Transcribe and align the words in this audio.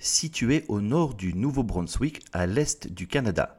situé 0.00 0.64
au 0.68 0.80
nord 0.80 1.14
du 1.14 1.34
Nouveau-Brunswick, 1.34 2.24
à 2.32 2.46
l'est 2.46 2.88
du 2.92 3.06
Canada. 3.06 3.56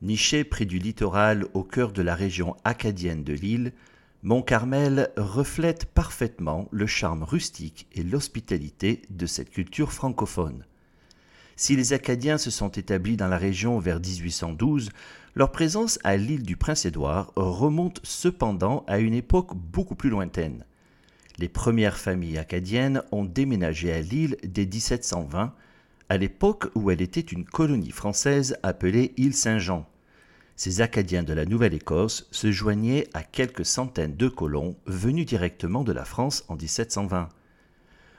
Niché 0.00 0.44
près 0.44 0.64
du 0.64 0.78
littoral 0.78 1.46
au 1.52 1.64
cœur 1.64 1.92
de 1.92 2.00
la 2.00 2.14
région 2.14 2.56
acadienne 2.64 3.24
de 3.24 3.32
l'île, 3.34 3.72
Mont-Carmel 4.22 5.10
reflète 5.18 5.84
parfaitement 5.84 6.68
le 6.70 6.86
charme 6.86 7.24
rustique 7.24 7.86
et 7.92 8.02
l'hospitalité 8.02 9.02
de 9.10 9.26
cette 9.26 9.50
culture 9.50 9.92
francophone. 9.92 10.64
Si 11.56 11.76
les 11.76 11.92
Acadiens 11.92 12.38
se 12.38 12.50
sont 12.50 12.70
établis 12.70 13.16
dans 13.16 13.28
la 13.28 13.36
région 13.36 13.78
vers 13.78 14.00
1812, 14.00 14.90
leur 15.34 15.52
présence 15.52 15.98
à 16.04 16.16
l'île 16.16 16.42
du 16.42 16.56
Prince-Édouard 16.56 17.32
remonte 17.36 18.00
cependant 18.02 18.84
à 18.86 18.98
une 18.98 19.14
époque 19.14 19.54
beaucoup 19.54 19.94
plus 19.94 20.10
lointaine. 20.10 20.64
Les 21.38 21.48
premières 21.48 21.98
familles 21.98 22.38
acadiennes 22.38 23.02
ont 23.10 23.24
déménagé 23.24 23.92
à 23.92 24.00
l'île 24.00 24.36
dès 24.44 24.66
1720 24.66 25.52
à 26.08 26.16
l'époque 26.16 26.66
où 26.74 26.90
elle 26.90 27.02
était 27.02 27.20
une 27.20 27.44
colonie 27.44 27.90
française 27.90 28.56
appelée 28.62 29.12
île 29.16 29.34
Saint-Jean. 29.34 29.86
Ces 30.56 30.80
Acadiens 30.80 31.22
de 31.24 31.32
la 31.32 31.46
Nouvelle-Écosse 31.46 32.28
se 32.30 32.52
joignaient 32.52 33.08
à 33.12 33.22
quelques 33.22 33.66
centaines 33.66 34.16
de 34.16 34.28
colons 34.28 34.76
venus 34.86 35.26
directement 35.26 35.82
de 35.82 35.92
la 35.92 36.04
France 36.04 36.44
en 36.48 36.56
1720. 36.56 37.28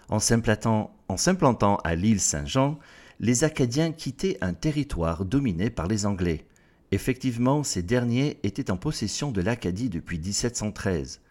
En 0.09 0.19
s'implantant 0.19 1.77
à 1.83 1.95
l'île 1.95 2.19
Saint-Jean, 2.19 2.77
les 3.19 3.43
Acadiens 3.43 3.91
quittaient 3.91 4.37
un 4.41 4.53
territoire 4.53 5.23
dominé 5.23 5.69
par 5.69 5.87
les 5.87 6.05
Anglais. 6.05 6.45
Effectivement, 6.91 7.63
ces 7.63 7.81
derniers 7.81 8.39
étaient 8.43 8.69
en 8.69 8.77
possession 8.77 9.31
de 9.31 9.41
l'Acadie 9.41 9.89
depuis 9.89 10.19
1713. 10.19 11.21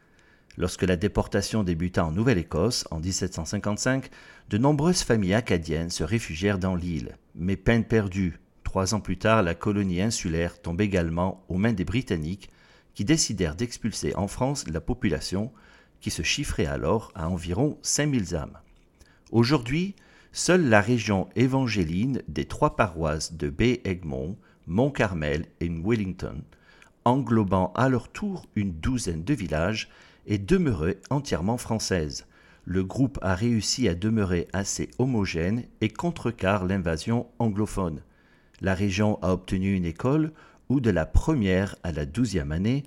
Lorsque 0.57 0.83
la 0.83 0.97
déportation 0.97 1.65
débuta 1.65 2.05
en 2.05 2.13
Nouvelle-Écosse 2.13 2.87
en 2.91 3.01
1755, 3.01 4.09
de 4.51 4.59
nombreuses 4.59 5.03
familles 5.03 5.35
acadiennes 5.35 5.91
se 5.91 6.05
réfugièrent 6.05 6.59
dans 6.59 6.77
l'île. 6.77 7.17
Mais 7.35 7.57
peine 7.57 7.85
perdue. 7.85 8.39
Trois 8.63 8.95
ans 8.95 9.01
plus 9.01 9.19
tard, 9.19 9.43
la 9.43 9.55
colonie 9.55 10.01
insulaire 10.01 10.61
tombe 10.61 10.81
également 10.81 11.45
aux 11.49 11.59
mains 11.59 11.73
des 11.73 11.85
Britanniques, 11.85 12.51
qui 12.95 13.05
décidèrent 13.05 13.57
d'expulser 13.57 14.15
en 14.15 14.29
France 14.29 14.69
la 14.69 14.81
population, 14.81 15.53
qui 16.01 16.11
se 16.11 16.23
chiffrait 16.23 16.67
alors 16.67 17.11
à 17.15 17.29
environ 17.29 17.79
5000 17.83 18.37
âmes. 18.37 18.59
Aujourd'hui, 19.33 19.97
seule 20.33 20.69
la 20.69 20.81
région 20.81 21.29
évangéline 21.35 22.23
des 22.29 22.45
trois 22.45 22.77
paroisses 22.77 23.33
de 23.33 23.49
Baie-Egmont, 23.49 24.37
Mont-Carmel 24.67 25.47
et 25.61 25.69
Wellington, 25.69 26.43
englobant 27.05 27.73
à 27.75 27.89
leur 27.89 28.09
tour 28.09 28.47
une 28.55 28.73
douzaine 28.73 29.25
de 29.25 29.35
villages, 29.35 29.89
est 30.27 30.39
demeurée 30.39 30.99
entièrement 31.11 31.59
française. 31.59 32.27
Le 32.65 32.83
groupe 32.83 33.19
a 33.23 33.35
réussi 33.35 33.89
à 33.89 33.95
demeurer 33.95 34.49
assez 34.53 34.91
homogène 34.99 35.65
et 35.81 35.91
contrecarre 35.91 36.65
l'invasion 36.65 37.27
anglophone. 37.39 38.03
La 38.61 38.75
région 38.75 39.19
a 39.23 39.33
obtenu 39.33 39.75
une 39.75 39.85
école 39.85 40.33
où 40.69 40.81
de 40.81 40.91
la 40.91 41.05
première 41.05 41.77
à 41.83 41.93
la 41.93 42.07
douzième 42.07 42.53
année, 42.53 42.85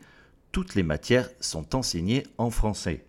toutes 0.52 0.74
les 0.74 0.84
matières 0.84 1.30
sont 1.40 1.76
enseignées 1.76 2.24
en 2.40 2.50
français. 2.50 3.06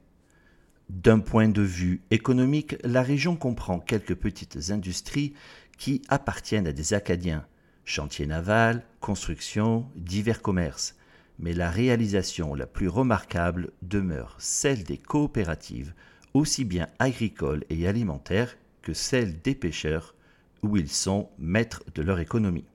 D'un 0.91 1.21
point 1.21 1.49
de 1.49 1.62
vue 1.62 2.03
économique, 2.10 2.77
la 2.83 3.03
région 3.03 3.37
comprend 3.37 3.78
quelques 3.78 4.15
petites 4.15 4.71
industries 4.71 5.34
qui 5.78 6.03
appartiennent 6.09 6.66
à 6.66 6.72
des 6.72 6.93
Acadiens, 6.93 7.47
chantiers 7.84 8.27
navals, 8.27 8.83
construction, 9.00 9.87
divers 9.97 10.43
commerces 10.43 10.97
mais 11.38 11.53
la 11.53 11.71
réalisation 11.71 12.54
la 12.54 12.66
plus 12.66 12.88
remarquable 12.88 13.71
demeure 13.82 14.37
celle 14.38 14.84
des 14.84 14.99
coopératives, 14.99 15.94
aussi 16.34 16.65
bien 16.65 16.88
agricoles 16.99 17.65
et 17.71 17.87
alimentaires 17.87 18.56
que 18.82 18.93
celle 18.93 19.41
des 19.41 19.54
pêcheurs, 19.54 20.15
où 20.62 20.77
ils 20.77 20.91
sont 20.91 21.28
maîtres 21.38 21.84
de 21.94 22.03
leur 22.03 22.19
économie. 22.19 22.66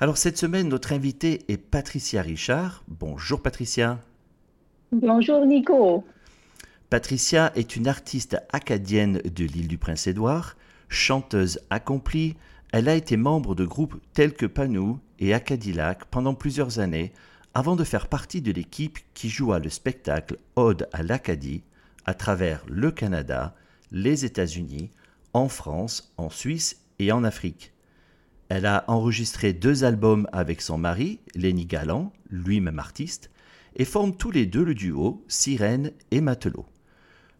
Alors 0.00 0.16
cette 0.16 0.38
semaine, 0.38 0.68
notre 0.68 0.92
invitée 0.92 1.42
est 1.48 1.56
Patricia 1.56 2.22
Richard. 2.22 2.84
Bonjour 2.88 3.42
Patricia. 3.42 4.00
Bonjour 4.92 5.44
Nico. 5.46 6.04
Patricia 6.90 7.52
est 7.56 7.74
une 7.76 7.88
artiste 7.88 8.36
acadienne 8.52 9.20
de 9.24 9.44
l'île 9.44 9.66
du 9.66 9.78
Prince-Édouard, 9.78 10.56
chanteuse 10.88 11.58
accomplie. 11.70 12.36
Elle 12.72 12.88
a 12.88 12.94
été 12.94 13.16
membre 13.16 13.54
de 13.54 13.64
groupes 13.64 13.96
tels 14.12 14.34
que 14.34 14.46
Panou 14.46 15.00
et 15.18 15.34
Acadilac 15.34 16.04
pendant 16.06 16.34
plusieurs 16.34 16.78
années, 16.78 17.12
avant 17.54 17.76
de 17.76 17.84
faire 17.84 18.08
partie 18.08 18.42
de 18.42 18.50
l'équipe 18.50 18.98
qui 19.14 19.28
joua 19.28 19.60
le 19.60 19.70
spectacle 19.70 20.38
Ode 20.56 20.88
à 20.92 21.04
l'Acadie 21.04 21.62
à 22.04 22.12
travers 22.12 22.64
le 22.68 22.90
Canada, 22.90 23.54
les 23.92 24.24
États-Unis, 24.24 24.90
en 25.32 25.48
France, 25.48 26.12
en 26.16 26.30
Suisse 26.30 26.82
et 26.98 27.12
en 27.12 27.22
Afrique. 27.22 27.72
Elle 28.48 28.66
a 28.66 28.84
enregistré 28.88 29.52
deux 29.52 29.84
albums 29.84 30.28
avec 30.32 30.60
son 30.60 30.78
mari, 30.78 31.20
Lenny 31.34 31.64
Galland, 31.64 32.12
lui-même 32.28 32.78
artiste, 32.78 33.30
et 33.76 33.84
forment 33.84 34.16
tous 34.16 34.32
les 34.32 34.46
deux 34.46 34.64
le 34.64 34.74
duo 34.74 35.24
Sirène 35.28 35.92
et 36.10 36.20
Matelot. 36.20 36.66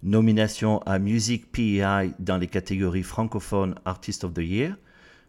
Nomination 0.05 0.79
à 0.83 0.99
Music 0.99 1.51
PEI 1.51 2.13
dans 2.21 2.37
les 2.37 2.47
catégories 2.47 3.03
francophone 3.03 3.75
Artist 3.85 4.25
of 4.25 4.35
the 4.35 4.39
Year, 4.39 4.77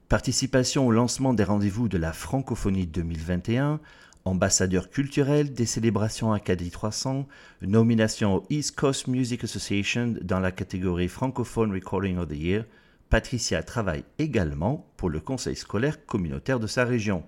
participation 0.10 0.86
au 0.86 0.92
lancement 0.92 1.34
des 1.34 1.44
rendez-vous 1.44 1.88
de 1.88 1.98
la 1.98 2.14
francophonie 2.14 2.88
2021, 2.88 3.80
ambassadeur 4.26 4.90
culturel 4.90 5.54
des 5.54 5.68
célébrations 5.68 6.34
Acadie 6.34 6.72
300, 6.72 7.28
nomination 7.62 8.36
au 8.36 8.44
East 8.50 8.76
Coast 8.76 9.08
Music 9.08 9.44
Association 9.44 10.16
dans 10.22 10.40
la 10.40 10.52
catégorie 10.52 11.08
Francophone 11.08 11.72
Recording 11.72 12.18
of 12.18 12.28
the 12.28 12.36
Year, 12.36 12.66
Patricia 13.12 13.62
travaille 13.62 14.04
également 14.18 14.88
pour 14.98 15.12
le 15.12 15.20
conseil 15.20 15.56
scolaire 15.56 16.08
communautaire 16.08 16.60
de 16.60 16.66
sa 16.66 16.86
région. 16.86 17.24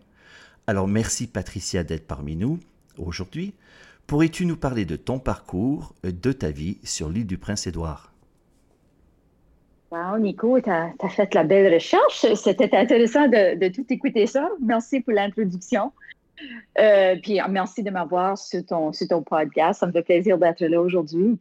Alors 0.66 0.88
merci 0.88 1.28
Patricia 1.28 1.84
d'être 1.84 2.08
parmi 2.08 2.36
nous 2.36 2.60
aujourd'hui. 2.98 3.54
Pourrais-tu 4.08 4.48
nous 4.48 4.58
parler 4.58 4.86
de 4.86 4.96
ton 4.96 5.20
parcours, 5.20 5.94
de 6.04 6.32
ta 6.32 6.50
vie 6.50 6.80
sur 6.84 7.10
l'île 7.10 7.28
du 7.28 7.38
Prince-Édouard? 7.38 8.12
Wow, 9.92 10.18
Nico, 10.18 10.60
tu 10.60 10.70
as, 10.70 10.94
fait 11.10 11.34
la 11.34 11.44
belle 11.44 11.74
recherche. 11.74 12.26
C'était 12.36 12.76
intéressant 12.76 13.28
de, 13.28 13.58
de 13.58 13.68
tout 13.74 13.86
écouter 13.90 14.26
ça. 14.26 14.50
Merci 14.62 15.00
pour 15.00 15.14
l'introduction. 15.14 15.92
Euh, 16.80 17.16
puis 17.22 17.40
merci 17.50 17.84
de 17.84 17.90
m'avoir 17.90 18.38
sur 18.38 18.66
ton, 18.66 18.92
podcast. 19.24 19.80
Ça 19.80 19.88
me 19.88 19.92
fait 19.92 20.04
plaisir 20.04 20.38
d'être 20.38 20.62
là 20.62 20.82
aujourd'hui. 20.82 21.40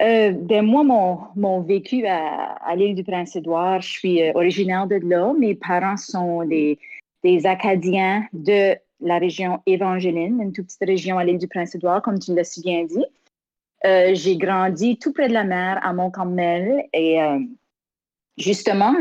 Euh, 0.00 0.32
ben 0.32 0.64
moi, 0.64 1.30
mon, 1.36 1.60
vécu 1.60 2.06
à, 2.06 2.74
l'île 2.74 2.94
du 2.94 3.04
Prince-Édouard, 3.04 3.82
je 3.82 3.88
suis 3.88 4.22
euh, 4.22 4.32
originaire 4.34 4.86
de 4.86 4.96
là. 4.96 5.32
Mes 5.38 5.54
parents 5.54 5.96
sont 5.96 6.44
des, 6.44 6.78
Acadiens 7.44 8.26
de 8.32 8.74
la 9.00 9.18
région 9.18 9.60
Évangéline, 9.66 10.40
une 10.40 10.52
toute 10.52 10.66
petite 10.66 10.84
région 10.84 11.18
à 11.18 11.24
l'île 11.24 11.38
du 11.38 11.46
Prince-Édouard, 11.46 12.02
comme 12.02 12.18
tu 12.18 12.34
l'as 12.34 12.44
si 12.44 12.62
bien 12.62 12.84
dit. 12.84 13.04
Euh, 13.84 14.10
j'ai 14.14 14.36
grandi 14.36 14.98
tout 14.98 15.12
près 15.12 15.28
de 15.28 15.32
la 15.32 15.44
mer 15.44 15.78
à 15.82 15.92
Mont-Carmel 15.92 16.86
et 16.92 17.18
justement, 18.38 18.94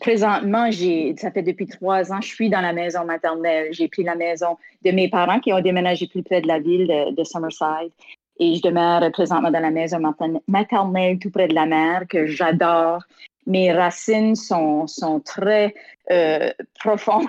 présentement, 0.00 0.70
ça 1.16 1.30
fait 1.30 1.42
depuis 1.42 1.66
trois 1.66 2.12
ans, 2.12 2.20
je 2.20 2.28
suis 2.28 2.50
dans 2.50 2.60
la 2.60 2.72
maison 2.72 3.04
maternelle. 3.04 3.68
J'ai 3.72 3.88
pris 3.88 4.02
la 4.02 4.14
maison 4.14 4.56
de 4.84 4.90
mes 4.90 5.08
parents 5.08 5.40
qui 5.40 5.52
ont 5.52 5.60
déménagé 5.60 6.06
plus 6.06 6.22
près 6.22 6.40
de 6.40 6.48
la 6.48 6.58
ville 6.58 6.86
de, 6.86 7.24
Summerside 7.24 7.92
et 8.38 8.56
je 8.56 8.62
demeure 8.62 9.10
présentement 9.12 9.50
dans 9.50 9.60
la 9.60 9.70
maison 9.70 10.00
maternelle 10.48 11.18
tout 11.18 11.30
près 11.30 11.48
de 11.48 11.54
la 11.54 11.66
mer 11.66 12.04
que 12.08 12.26
j'adore. 12.26 13.02
Mes 13.46 13.72
racines 13.72 14.34
sont, 14.34 14.86
très 15.24 15.74
euh, 16.10 16.50
profondes 16.80 17.26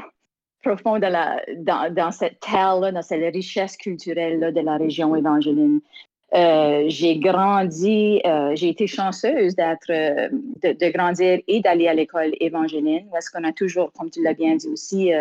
dans 0.66 2.12
cette 2.12 2.40
terre-là, 2.40 2.92
dans 2.92 3.02
cette 3.02 3.34
richesse 3.34 3.78
culturelle 3.78 4.54
de 4.54 4.62
la 4.62 4.78
région 4.78 5.16
évangéline. 5.16 5.82
Euh, 6.34 6.86
j'ai 6.88 7.18
grandi, 7.20 8.20
euh, 8.26 8.56
j'ai 8.56 8.70
été 8.70 8.88
chanceuse 8.88 9.56
d'être, 9.56 9.90
euh, 9.90 10.28
de, 10.64 10.92
grandir 10.92 11.40
et 11.48 11.62
d'aller 11.62 11.88
à 11.88 11.94
l'école 11.94 12.32
évangéline, 12.40 13.08
parce 13.12 13.30
qu'on 13.30 13.44
a 13.44 13.54
toujours, 13.54 13.92
comme 13.94 14.10
tu 14.10 14.24
l'as 14.24 14.34
bien 14.34 14.56
dit 14.56 14.68
aussi, 14.68 15.12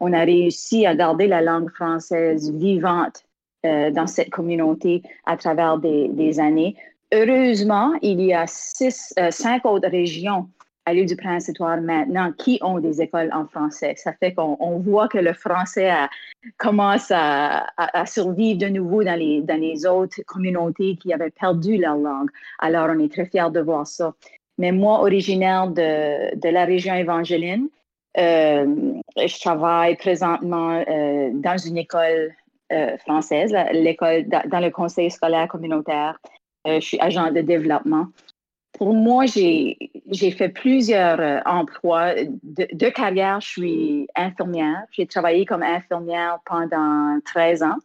on 0.00 0.12
a 0.12 0.20
réussi 0.20 0.86
à 0.86 0.94
garder 0.94 1.26
la 1.26 1.42
langue 1.42 1.70
française 1.70 2.52
vivante 2.52 3.24
dans 3.64 4.06
cette 4.06 4.30
communauté 4.30 5.02
à 5.24 5.36
travers 5.36 5.78
des, 5.78 6.08
des, 6.08 6.38
années. 6.38 6.76
Heureusement, 7.12 7.94
il 8.02 8.20
y 8.20 8.34
a 8.34 8.46
six, 8.46 9.14
cinq 9.30 9.64
autres 9.64 9.88
régions 9.88 10.48
à 10.86 10.94
l'île 10.94 11.06
du 11.06 11.16
Prince-Édouard 11.16 11.80
maintenant 11.80 12.32
qui 12.32 12.58
ont 12.62 12.78
des 12.78 13.00
écoles 13.00 13.30
en 13.32 13.46
français? 13.46 13.94
Ça 13.96 14.12
fait 14.12 14.34
qu'on 14.34 14.78
voit 14.78 15.08
que 15.08 15.18
le 15.18 15.32
français 15.32 15.92
commence 16.58 17.10
à, 17.10 17.66
survivre 18.06 18.58
de 18.58 18.68
nouveau 18.68 19.02
dans 19.02 19.18
les, 19.18 19.86
autres 19.86 20.20
communautés 20.26 20.96
qui 20.96 21.12
avaient 21.12 21.30
perdu 21.30 21.78
leur 21.78 21.96
langue. 21.96 22.28
Alors, 22.58 22.88
on 22.90 22.98
est 22.98 23.12
très 23.12 23.26
fiers 23.26 23.50
de 23.50 23.60
voir 23.60 23.86
ça. 23.86 24.14
Mais 24.58 24.72
moi, 24.72 25.00
originaire 25.00 25.68
de, 25.68 26.36
de 26.36 26.48
la 26.48 26.64
région 26.64 26.94
évangéline, 26.94 27.68
euh, 28.16 28.94
je 29.16 29.40
travaille 29.40 29.96
présentement 29.96 30.84
euh, 30.88 31.30
dans 31.34 31.58
une 31.58 31.78
école 31.78 32.32
euh, 32.72 32.96
française, 32.98 33.54
l'école 33.72 34.28
dans 34.28 34.60
le 34.60 34.70
conseil 34.70 35.10
scolaire 35.10 35.48
communautaire. 35.48 36.18
je 36.64 36.80
suis 36.80 37.00
agent 37.00 37.32
de 37.32 37.40
développement 37.40 38.06
pour 38.78 38.92
moi, 38.92 39.24
j'ai 39.26 40.30
fait 40.30 40.48
plusieurs 40.48 41.20
euh, 41.20 41.40
emplois. 41.46 42.14
De, 42.42 42.88
carrière, 42.88 43.40
je 43.40 43.48
suis 43.48 44.08
infirmière. 44.16 44.82
J'ai 44.90 45.06
travaillé 45.06 45.46
comme 45.46 45.62
infirmière 45.62 46.40
pendant 46.44 47.18
13 47.24 47.62
ans, 47.62 47.76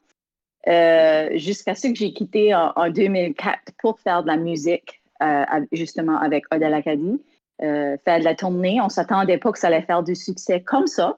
euh, 0.68 1.30
jusqu'à 1.36 1.76
ce 1.76 1.88
que 1.88 1.96
j'ai 1.96 2.12
quitté 2.12 2.54
en, 2.56 2.90
2004 2.90 3.74
pour 3.80 4.00
faire 4.00 4.24
de 4.24 4.28
la 4.28 4.38
musique, 4.38 5.02
euh, 5.22 5.46
justement 5.72 6.18
avec 6.18 6.44
Odell 6.54 6.74
Acadie, 6.74 7.22
faire 7.60 8.20
de 8.20 8.24
la 8.24 8.36
tournée. 8.36 8.82
On 8.82 8.86
ne 8.86 8.90
s'attendait 8.90 9.38
pas 9.38 9.52
que 9.52 9.60
ça 9.60 9.68
allait 9.68 9.84
faire 9.84 10.02
du 10.02 10.16
succès 10.16 10.62
comme 10.62 10.88
ça. 10.88 11.18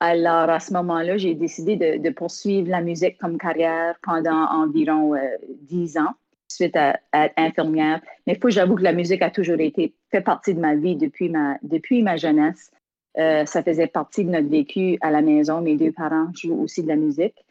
Alors, 0.00 0.50
à 0.50 0.60
ce 0.60 0.72
moment-là, 0.74 1.16
j'ai 1.16 1.34
décidé 1.34 1.76
de, 1.76 1.98
de, 1.98 2.10
poursuivre 2.10 2.68
la 2.68 2.82
musique 2.82 3.18
comme 3.18 3.38
carrière 3.38 3.96
pendant 4.02 4.46
environ 4.50 5.14
10 5.62 5.98
ans 5.98 6.14
suite 6.48 6.76
à, 6.76 6.98
être 7.12 7.34
infirmière. 7.36 8.00
Mais 8.26 8.34
il 8.34 8.40
faut 8.40 8.50
j'avoue 8.50 8.76
que 8.76 8.82
la 8.82 8.92
musique 8.92 9.22
a 9.22 9.30
toujours 9.30 9.60
été 9.60 9.94
fait 10.10 10.20
partie 10.20 10.54
de 10.54 10.60
ma 10.60 10.74
vie 10.74 10.96
depuis 10.96 11.28
ma, 11.28 11.58
depuis 11.62 12.02
ma 12.02 12.16
jeunesse. 12.16 12.70
Euh, 13.18 13.46
ça 13.46 13.62
faisait 13.62 13.86
partie 13.86 14.24
de 14.24 14.30
notre 14.30 14.48
vécu 14.48 14.98
à 15.00 15.10
la 15.10 15.22
maison. 15.22 15.60
Mes 15.60 15.76
deux 15.76 15.92
parents 15.92 16.28
jouent 16.34 16.62
aussi 16.62 16.82
de 16.82 16.88
la 16.88 16.96
musique. 16.96 17.44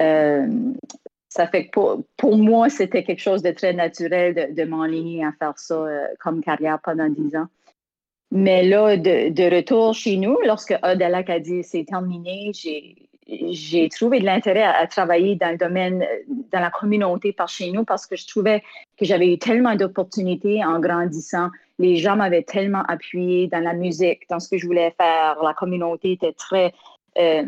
Euh, 0.00 0.46
ça 1.28 1.46
fait 1.46 1.66
que 1.66 1.70
pour, 1.70 2.04
pour 2.16 2.36
moi, 2.36 2.68
c'était 2.68 3.02
quelque 3.02 3.20
chose 3.20 3.42
de 3.42 3.50
très 3.50 3.72
naturel 3.72 4.54
de, 4.54 4.64
m'enligner 4.64 5.24
à 5.24 5.32
faire 5.32 5.58
ça 5.58 5.74
euh, 5.74 6.06
comme 6.20 6.42
carrière 6.42 6.78
pendant 6.82 7.08
dix 7.08 7.34
ans. 7.36 7.46
Mais 8.30 8.66
là, 8.66 8.96
de, 8.96 9.30
de 9.30 9.56
retour 9.56 9.94
chez 9.94 10.16
nous, 10.16 10.38
lorsque 10.44 10.74
Odella 10.82 11.22
a 11.26 11.38
dit 11.38 11.62
c'est 11.64 11.84
terminé, 11.84 12.52
j'ai 12.54 13.01
j'ai 13.28 13.88
trouvé 13.88 14.20
de 14.20 14.24
l'intérêt 14.24 14.62
à, 14.62 14.86
travailler 14.86 15.36
dans 15.36 15.50
le 15.50 15.56
domaine, 15.56 16.04
dans 16.50 16.60
la 16.60 16.70
communauté 16.70 17.32
par 17.32 17.48
chez 17.48 17.70
nous 17.70 17.84
parce 17.84 18.06
que 18.06 18.16
je 18.16 18.26
trouvais 18.26 18.62
que 18.98 19.04
j'avais 19.04 19.32
eu 19.32 19.38
tellement 19.38 19.76
d'opportunités 19.76 20.64
en 20.64 20.80
grandissant. 20.80 21.48
Les 21.78 21.96
gens 21.96 22.16
m'avaient 22.16 22.42
tellement 22.42 22.82
appuyé 22.88 23.46
dans 23.46 23.60
la 23.60 23.74
musique, 23.74 24.28
dans 24.28 24.40
ce 24.40 24.48
que 24.48 24.58
je 24.58 24.66
voulais 24.66 24.92
faire. 24.98 25.38
La 25.42 25.54
communauté 25.54 26.12
était 26.12 26.32
très... 26.32 26.72
Euh, 27.18 27.44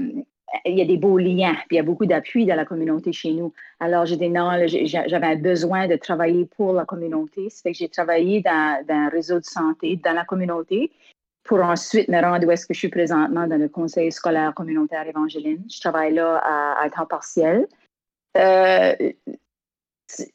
il 0.65 0.79
y 0.79 0.83
a 0.83 0.85
des 0.85 0.99
beaux 0.99 1.19
liens, 1.19 1.55
puis 1.67 1.73
il 1.73 1.77
y 1.77 1.81
a 1.81 1.83
beaucoup 1.83 2.07
d'appui 2.07 2.47
dans 2.47 2.55
la 2.55 2.65
communauté 2.65 3.13
chez 3.13 3.33
nous. 3.33 3.53
Alors, 3.81 4.07
j'ai 4.07 4.17
dit 4.17 4.29
non, 4.29 4.53
j'avais 4.69 5.35
besoin 5.35 5.89
de 5.89 5.97
travailler 5.97 6.45
pour 6.57 6.73
la 6.75 6.85
communauté. 6.85 7.51
Ça 7.51 7.63
fait 7.63 7.73
que 7.73 7.79
j'ai 7.79 7.89
travaillé 7.89 8.41
dans 8.41 8.85
un 8.89 9.09
réseau 9.09 9.41
de 9.41 9.45
santé 9.45 9.97
dans 9.97 10.13
la 10.13 10.25
communauté 10.25 10.93
pour 11.45 11.61
ensuite 11.63 12.09
me 12.09 12.21
rendre 12.21 12.47
où 12.47 12.51
est-ce 12.51 12.67
que 12.67 12.75
je 12.75 12.79
suis 12.79 12.89
présentement 12.89 13.47
dans 13.47 13.59
le 13.59 13.69
conseil 13.69 14.11
scolaire 14.11 14.55
communautaire 14.55 15.07
évangéline. 15.07 15.63
Je 15.71 15.81
travaille 15.81 16.15
là 16.15 16.43
à, 16.83 16.89
temps 16.91 17.07
partiel. 17.07 17.69
Euh, 18.37 18.95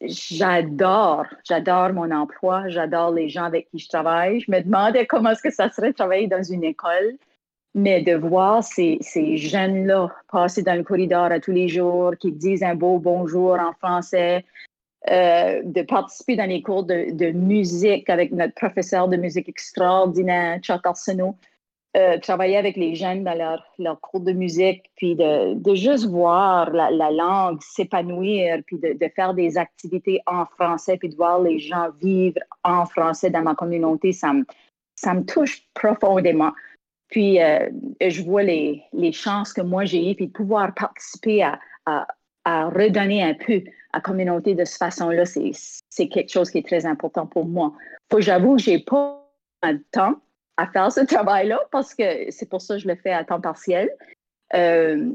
j'adore, 0.02 1.26
j'adore 1.44 1.94
mon 1.94 2.12
emploi, 2.12 2.70
j'adore 2.70 3.12
les 3.12 3.28
gens 3.28 3.46
avec 3.46 3.70
qui 3.70 3.80
je 3.80 3.90
travaille. 3.90 4.40
Je 4.42 4.52
me 4.52 4.62
demandais 4.62 5.08
comment 5.08 5.32
est-ce 5.32 5.42
que 5.42 5.52
ça 5.52 5.70
serait 5.70 5.90
de 5.90 5.96
travailler 5.96 6.28
dans 6.28 6.44
une 6.44 6.64
école, 6.64 7.18
mais 7.74 8.02
de 8.04 8.16
voir 8.16 8.64
ces, 8.64 9.00
ces 9.02 9.36
jeunes-là 9.38 10.10
passer 10.32 10.62
dans 10.62 10.76
le 10.76 10.84
corridor 10.84 11.26
à 11.26 11.40
tous 11.40 11.52
les 11.52 11.68
jours, 11.68 12.14
qui 12.20 12.32
disent 12.32 12.64
un 12.64 12.76
beau 12.76 13.00
bonjour 13.00 13.60
en 13.60 13.74
français, 13.74 14.46
euh, 15.10 15.62
de 15.64 15.82
participer 15.82 16.36
dans 16.36 16.50
les 16.50 16.62
cours 16.62 16.84
de, 16.84 17.32
musique 17.32 18.10
avec 18.10 18.32
notre 18.32 18.54
professeur 18.54 19.08
de 19.08 19.18
musique 19.18 19.48
extraordinaire, 19.48 20.60
Chuck 20.60 20.86
Arsenault, 20.86 21.36
euh, 21.98 22.20
travailler 22.20 22.58
avec 22.58 22.76
les 22.76 22.94
jeunes 22.96 23.24
dans 23.24 23.34
leur, 23.34 23.64
leur 23.80 24.00
cours 24.02 24.20
de 24.20 24.32
musique, 24.32 24.92
puis 24.96 25.16
de, 25.16 25.56
de 25.56 25.76
juste 25.76 26.06
voir 26.06 26.70
la, 26.72 26.92
la 26.92 27.12
langue 27.12 27.60
s'épanouir, 27.62 28.62
puis 28.68 28.78
de, 28.78 28.94
de, 28.94 29.12
faire 29.16 29.34
des 29.34 29.58
activités 29.58 30.20
en 30.28 30.46
français, 30.46 30.98
puis 30.98 31.10
de 31.10 31.16
voir 31.16 31.42
les 31.42 31.60
gens 31.60 31.88
vivre 32.02 32.40
en 32.64 32.86
français 32.86 33.30
dans 33.30 33.42
ma 33.42 33.56
communauté, 33.56 34.12
ça 34.12 34.34
me, 34.34 34.46
ça 34.96 35.14
me 35.14 35.24
touche 35.26 35.64
profondément. 35.74 36.52
Puis 37.10 37.42
euh, 37.42 37.70
je 38.02 38.22
vois 38.22 38.44
les, 38.44 38.84
les 38.94 39.12
chances 39.12 39.52
que 39.52 39.62
moi 39.62 39.86
j'ai 39.86 40.12
eues, 40.12 40.16
puis 40.16 40.28
de 40.28 40.32
pouvoir 40.32 40.74
participer 40.76 41.44
à, 41.44 41.60
à, 41.86 42.70
redonner 42.70 43.24
un 43.24 43.34
peu 43.34 43.64
la 43.94 44.02
communauté 44.02 44.56
de 44.56 44.66
cette 44.66 44.78
façon-là, 44.78 45.24
c'est 45.26 46.08
quelque 46.08 46.32
chose 46.32 46.52
qui 46.52 46.60
est 46.60 46.68
très 46.68 46.86
important 46.86 47.26
pour 47.26 47.46
moi. 47.46 47.74
Faut 48.12 48.22
j'avoue 48.22 48.56
que 48.56 48.62
j'ai 48.62 48.80
pas 48.80 49.26
le 49.64 49.82
temps 49.92 50.16
à 50.58 50.68
faire 50.68 50.92
ce 50.92 51.02
travail-là 51.02 51.60
parce 51.72 51.96
que 51.96 52.30
c'est 52.30 52.50
pour 52.50 52.62
ça 52.62 52.76
que 52.76 52.82
je 52.82 52.88
le 52.88 52.96
fais 52.96 53.12
à 53.12 53.24
temps 53.24 53.42
partiel. 53.42 53.90
Euh, 54.54 55.10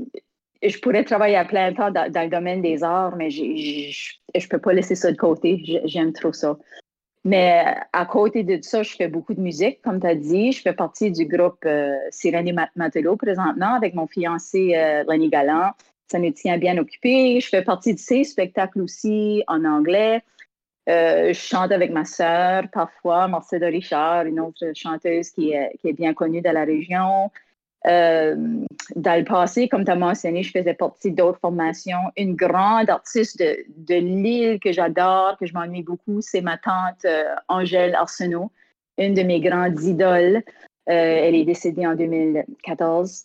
je 0.62 0.78
pourrais 0.78 1.04
travailler 1.04 1.36
à 1.36 1.44
plein 1.44 1.72
temps 1.74 1.90
dans, 1.90 2.10
le 2.10 2.28
domaine 2.28 2.62
des 2.62 2.82
arts, 2.82 3.16
mais 3.16 3.30
je 3.30 4.12
ne 4.34 4.48
peux 4.48 4.58
pas 4.58 4.72
laisser 4.72 4.94
ça 4.94 5.12
de 5.12 5.16
côté. 5.16 5.82
J'aime 5.84 6.12
trop 6.12 6.32
ça. 6.32 6.56
Mais 7.24 7.64
à 7.92 8.04
côté 8.06 8.42
de 8.42 8.58
ça, 8.62 8.82
je 8.82 8.94
fais 8.94 9.08
beaucoup 9.08 9.34
de 9.34 9.40
musique, 9.40 9.80
comme 9.82 10.00
tu 10.00 10.06
as 10.06 10.14
dit. 10.14 10.52
Je 10.52 10.60
fais 10.60 10.74
partie 10.74 11.10
du 11.10 11.24
groupe 11.24 11.64
euh, 11.64 11.96
Sirène 12.10 12.54
Matelot 12.76 13.16
présentement 13.16 13.74
avec 13.74 13.94
mon 13.94 14.06
fiancé 14.06 14.74
euh, 14.76 15.04
Lenny 15.08 15.30
Galland 15.30 15.70
ça 16.08 16.18
me 16.18 16.30
tient 16.30 16.58
bien 16.58 16.78
occupé. 16.78 17.40
Je 17.40 17.48
fais 17.48 17.62
partie 17.62 17.94
de 17.94 17.98
ces 17.98 18.24
spectacles 18.24 18.80
aussi 18.80 19.42
en 19.48 19.64
anglais. 19.64 20.22
Euh, 20.88 21.28
je 21.28 21.38
chante 21.38 21.72
avec 21.72 21.90
ma 21.90 22.04
sœur 22.04 22.64
parfois, 22.70 23.26
Marcella 23.26 23.68
Richard, 23.68 24.26
une 24.26 24.38
autre 24.38 24.72
chanteuse 24.74 25.30
qui 25.30 25.52
est, 25.52 25.76
qui 25.80 25.88
est 25.88 25.92
bien 25.94 26.12
connue 26.12 26.42
dans 26.42 26.52
la 26.52 26.64
région. 26.64 27.30
Euh, 27.86 28.36
dans 28.96 29.18
le 29.18 29.24
passé, 29.24 29.68
comme 29.68 29.84
tu 29.84 29.90
as 29.90 29.96
mentionné, 29.96 30.42
je 30.42 30.50
faisais 30.50 30.74
partie 30.74 31.10
d'autres 31.10 31.38
formations. 31.38 32.00
Une 32.16 32.34
grande 32.34 32.90
artiste 32.90 33.38
de, 33.38 33.64
de 33.76 33.94
l'île 33.94 34.58
que 34.58 34.72
j'adore, 34.72 35.36
que 35.38 35.46
je 35.46 35.54
m'ennuie 35.54 35.82
beaucoup, 35.82 36.20
c'est 36.20 36.40
ma 36.40 36.58
tante 36.58 37.04
euh, 37.04 37.34
Angèle 37.48 37.94
Arsenault, 37.94 38.50
une 38.98 39.14
de 39.14 39.22
mes 39.22 39.40
grandes 39.40 39.80
idoles. 39.82 40.42
elle 40.86 41.34
est 41.34 41.44
décédée 41.44 41.86
en 41.86 41.94
2014 41.94 43.24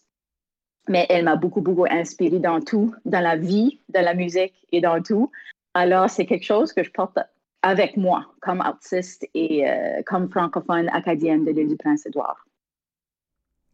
mais 0.89 1.05
elle 1.07 1.23
m'a 1.23 1.35
beaucoup, 1.35 1.61
beaucoup 1.61 1.85
inspirée 1.89 2.39
dans 2.39 2.59
tout, 2.59 2.93
dans 3.05 3.21
la 3.21 3.37
vie, 3.37 3.79
dans 3.93 4.03
la 4.03 4.15
musique 4.15 4.55
et 4.71 4.81
dans 4.81 5.01
tout. 5.01 5.31
Alors, 5.73 6.09
c'est 6.09 6.25
quelque 6.25 6.45
chose 6.45 6.73
que 6.73 6.83
je 6.83 6.91
porte 6.91 7.19
avec 7.61 7.95
moi 7.95 8.25
comme 8.41 8.61
artiste 8.61 9.27
et 9.33 9.69
euh, 9.69 10.01
comme 10.05 10.29
francophone 10.29 10.89
acadienne 10.89 11.45
de 11.45 11.51
l'île 11.51 11.69
du 11.69 11.77
Prince-Édouard. 11.77 12.45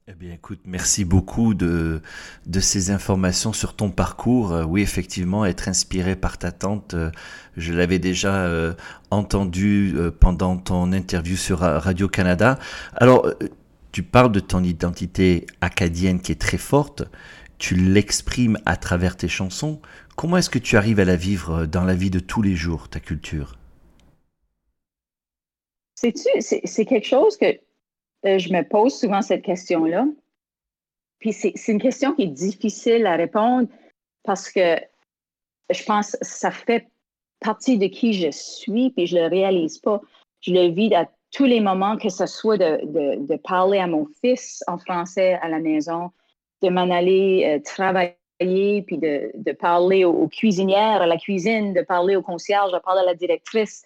Eh 0.07 0.13
bien, 0.13 0.33
écoute, 0.33 0.59
merci 0.65 1.03
beaucoup 1.03 1.55
de, 1.55 1.99
ces 2.59 2.91
informations 2.91 3.53
sur 3.53 3.75
ton 3.75 3.89
parcours. 3.89 4.53
Euh, 4.53 4.63
oui, 4.63 4.81
effectivement, 4.81 5.45
être 5.45 5.67
inspiré 5.67 6.15
par 6.15 6.37
ta 6.37 6.51
tante, 6.51 6.93
euh, 6.93 7.09
je 7.57 7.73
l'avais 7.73 7.97
déjà 7.97 8.75
entendu 9.09 9.95
pendant 10.19 10.57
ton 10.57 10.91
interview 10.91 11.37
sur 11.37 11.59
Radio-Canada. 11.59 12.59
Alors, 12.93 13.25
tu 13.95 14.03
parles 14.03 14.33
de 14.33 14.41
ton 14.41 14.61
identité 14.61 15.47
acadienne 15.61 16.19
qui 16.21 16.33
est 16.33 16.41
très 16.41 16.57
forte. 16.57 17.03
tu 17.57 17.75
l'exprimes 17.75 18.57
à 18.65 18.75
travers 18.75 19.15
tes 19.15 19.29
chansons. 19.29 19.79
Comment 20.17 20.35
est-ce 20.35 20.49
que 20.49 20.59
tu 20.59 20.75
arrives 20.75 20.99
à 20.99 21.05
la 21.05 21.15
vivre 21.15 21.65
dans 21.65 21.85
la 21.85 21.93
vie 21.93 22.09
de 22.09 22.19
tous 22.19 22.41
les 22.41 22.55
jours, 22.55 22.89
ta 22.89 22.99
culture? 22.99 23.57
C'est 25.93 26.11
quelque 26.85 27.07
chose 27.07 27.37
que 27.37 27.45
euh, 28.25 28.37
je 28.37 28.51
me 28.51 28.67
pose 28.67 28.99
souvent 28.99 29.21
cette 29.21 29.43
question-là. 29.43 30.05
Puis 31.19 31.31
c'est 31.31 31.53
une 31.69 31.81
question 31.81 32.13
qui 32.15 32.23
est 32.23 32.27
difficile 32.27 33.05
à 33.05 33.15
répondre 33.15 33.69
parce 34.23 34.51
que 34.51 34.75
je 35.69 35.83
pense 35.85 36.11
que 36.11 36.17
ça 36.19 36.51
fait 36.51 36.89
partie 37.39 37.77
de 37.77 37.87
qui 37.87 38.11
je 38.11 38.29
suis, 38.29 38.89
puis 38.89 39.07
je 39.07 39.15
le 39.15 39.27
réalise 39.27 39.77
pas. 39.77 40.01
Je 40.41 40.51
le 40.51 40.67
vis 40.67 40.93
à 40.93 41.09
tous 41.35 41.43
les 41.43 41.59
moments, 41.59 41.97
que 41.97 42.07
ce 42.07 42.25
soit 42.27 42.57
de, 42.57 42.79
de, 43.27 43.35
parler 43.35 43.79
à 43.79 43.87
mon 43.87 44.07
fils 44.21 44.63
en 44.67 44.77
français 44.77 45.37
à 45.41 45.49
la 45.49 45.59
maison, 45.59 46.11
de 46.63 46.69
m'en 46.69 46.89
aller 46.89 47.43
euh, 47.45 47.59
travailler, 47.61 48.81
puis 48.87 48.97
de, 48.97 49.31
de 49.33 49.51
parler 49.51 50.05
aux, 50.05 50.29
cuisinières 50.29 51.01
à 51.01 51.05
la 51.05 51.17
cuisine, 51.17 51.73
de 51.73 51.81
parler 51.81 52.15
au 52.15 52.21
concierge, 52.21 52.71
de 52.71 52.79
parler 52.79 53.01
à 53.01 53.05
la 53.07 53.15
directrice. 53.15 53.83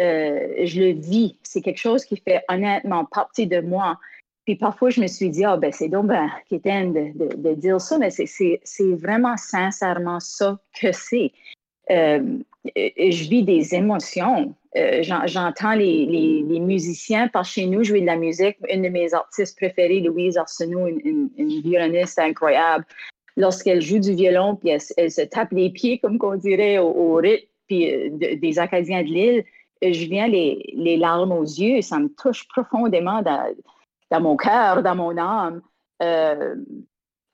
Euh, 0.00 0.64
je 0.64 0.80
le 0.80 0.90
vis. 0.90 1.38
C'est 1.44 1.60
quelque 1.60 1.78
chose 1.78 2.04
qui 2.04 2.16
fait 2.16 2.42
honnêtement 2.48 3.04
partie 3.04 3.46
de 3.46 3.60
moi. 3.60 3.96
Puis 4.44 4.56
parfois, 4.56 4.90
je 4.90 5.00
me 5.00 5.06
suis 5.06 5.30
dit, 5.30 5.44
ah, 5.44 5.56
ben, 5.56 5.70
c'est 5.70 5.88
donc, 5.88 6.06
ben, 6.06 6.28
de, 6.50 7.16
de, 7.16 7.36
de, 7.36 7.54
dire 7.54 7.80
ça, 7.80 7.96
mais 7.98 8.10
c'est 8.10 8.60
vraiment 8.94 9.36
sincèrement 9.36 10.18
ça 10.18 10.58
que 10.80 10.90
c'est. 10.90 11.30
Euh, 11.90 12.38
je 12.74 13.28
vis 13.28 13.44
des 13.44 13.74
émotions. 13.76 14.54
Euh, 14.78 15.02
j'entends 15.02 15.74
les, 15.74 16.42
musiciens 16.60 17.28
par 17.28 17.44
chez 17.44 17.66
nous 17.66 17.82
jouer 17.82 18.00
de 18.00 18.06
la 18.06 18.16
musique. 18.16 18.56
Une 18.72 18.82
de 18.82 18.88
mes 18.88 19.12
artistes 19.12 19.56
préférées, 19.56 20.00
Louise 20.00 20.36
Arsenault, 20.36 20.86
une, 20.86 21.30
violoniste 21.36 22.18
incroyable, 22.18 22.84
lorsqu'elle 23.36 23.80
joue 23.80 23.98
du 23.98 24.14
violon, 24.14 24.56
puis 24.56 24.70
elle, 24.96 25.10
se 25.10 25.22
tape 25.22 25.52
les 25.52 25.70
pieds, 25.70 25.98
comme 25.98 26.18
qu'on 26.18 26.36
dirait, 26.36 26.78
au, 26.78 27.14
rythme 27.14 27.46
euh, 27.72 28.36
des 28.36 28.58
Acadiens 28.58 29.02
de 29.02 29.08
l'île, 29.08 29.44
je 29.82 30.04
viens 30.06 30.28
les, 30.28 30.96
larmes 30.96 31.32
aux 31.32 31.44
yeux. 31.44 31.82
Ça 31.82 31.98
me 31.98 32.08
touche 32.08 32.46
profondément 32.48 33.22
dans, 33.22 34.20
mon 34.20 34.36
cœur, 34.36 34.82
dans 34.82 34.94
mon 34.94 35.16
âme. 35.16 35.60
Euh, 36.02 36.54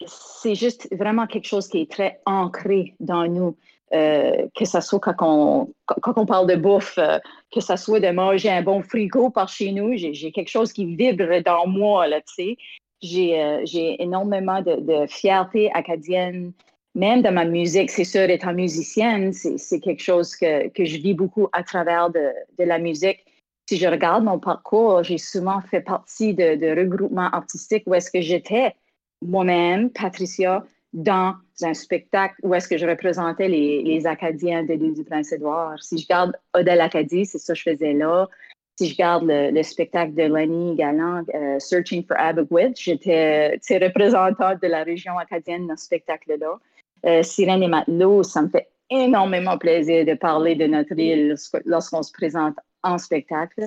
c'est 0.06 0.54
juste 0.54 0.88
vraiment 0.94 1.26
quelque 1.26 1.46
chose 1.46 1.68
qui 1.68 1.82
est 1.82 1.90
très 1.90 2.20
ancré 2.26 2.94
dans 3.00 3.26
nous. 3.26 3.56
Euh, 3.94 4.48
que 4.56 4.64
ce 4.64 4.80
soit 4.80 4.98
quand 4.98 5.14
on, 5.20 5.72
quand 6.02 6.14
on 6.16 6.26
parle 6.26 6.48
de 6.48 6.56
bouffe, 6.56 6.98
euh, 6.98 7.18
que 7.52 7.60
ce 7.60 7.76
soit 7.76 8.00
de 8.00 8.10
manger 8.10 8.50
un 8.50 8.62
bon 8.62 8.82
frigo 8.82 9.30
par 9.30 9.48
chez 9.48 9.70
nous, 9.70 9.92
j'ai 9.96 10.32
quelque 10.32 10.50
chose 10.50 10.72
qui 10.72 10.84
vibre 10.96 11.40
dans 11.44 11.68
moi, 11.68 12.08
là, 12.08 12.20
tu 12.20 12.34
sais. 12.34 12.56
J'ai 13.02 14.02
énormément 14.02 14.62
de, 14.62 15.06
fierté 15.06 15.70
acadienne, 15.74 16.52
même 16.94 17.22
dans 17.22 17.32
ma 17.32 17.44
musique. 17.44 17.90
C'est 17.90 18.04
sûr, 18.04 18.22
étant 18.22 18.54
musicienne, 18.54 19.32
c'est 19.32 19.80
quelque 19.80 20.02
chose 20.02 20.34
que, 20.34 20.68
que, 20.68 20.84
je 20.84 20.96
vis 20.96 21.14
beaucoup 21.14 21.48
à 21.52 21.62
travers 21.62 22.10
de, 22.10 22.30
de 22.58 22.64
la 22.64 22.78
musique 22.78 23.24
si 23.68 23.78
je 23.78 23.88
regarde 23.88 24.24
mon 24.24 24.38
parcours, 24.38 25.02
j'ai 25.02 25.18
souvent 25.18 25.60
fait 25.62 25.80
partie 25.80 26.34
de, 26.34 26.56
de 26.56 26.78
regroupements 26.78 27.30
artistiques 27.30 27.84
où 27.86 27.94
est-ce 27.94 28.10
que 28.10 28.20
j'étais 28.20 28.74
moi-même, 29.22 29.90
Patricia, 29.90 30.64
dans 30.94 31.34
un 31.62 31.74
spectacle 31.74 32.36
où 32.42 32.54
est-ce 32.54 32.68
que 32.68 32.78
je 32.78 32.86
représentais 32.86 33.48
les, 33.48 33.82
les 33.82 34.06
Acadiens 34.06 34.62
de 34.62 34.74
l'île 34.74 34.94
du 34.94 35.04
Prince-Édouard. 35.04 35.82
Si 35.82 35.98
je 35.98 36.06
garde 36.06 36.32
Odell 36.54 36.80
Acadie, 36.80 37.26
c'est 37.26 37.38
ça 37.38 37.52
que 37.52 37.58
je 37.58 37.70
faisais 37.70 37.92
là. 37.92 38.28
Si 38.76 38.88
je 38.88 38.96
garde 38.96 39.24
le, 39.28 39.62
spectacle 39.62 40.14
de 40.14 40.22
Lenny 40.22 40.74
Galland, 40.76 41.24
euh, 41.34 41.58
Searching 41.58 42.04
for 42.04 42.16
Abogwit, 42.18 42.78
j'étais 42.80 43.58
représentante 43.70 44.62
de 44.62 44.68
la 44.68 44.82
région 44.82 45.18
acadienne 45.18 45.66
dans 45.66 45.76
ce 45.76 45.84
spectacle-là. 45.84 46.58
Euh, 47.06 47.22
Sirène 47.22 47.62
et 47.62 47.68
Matelot, 47.68 48.22
ça 48.22 48.42
me 48.42 48.48
fait 48.48 48.68
énormément 48.90 49.58
plaisir 49.58 50.04
de 50.04 50.14
parler 50.14 50.54
de 50.54 50.66
notre 50.66 50.98
île 50.98 51.34
lorsqu'on 51.64 52.02
se 52.02 52.12
présente 52.12 52.56
en 52.82 52.98
spectacle. 52.98 53.64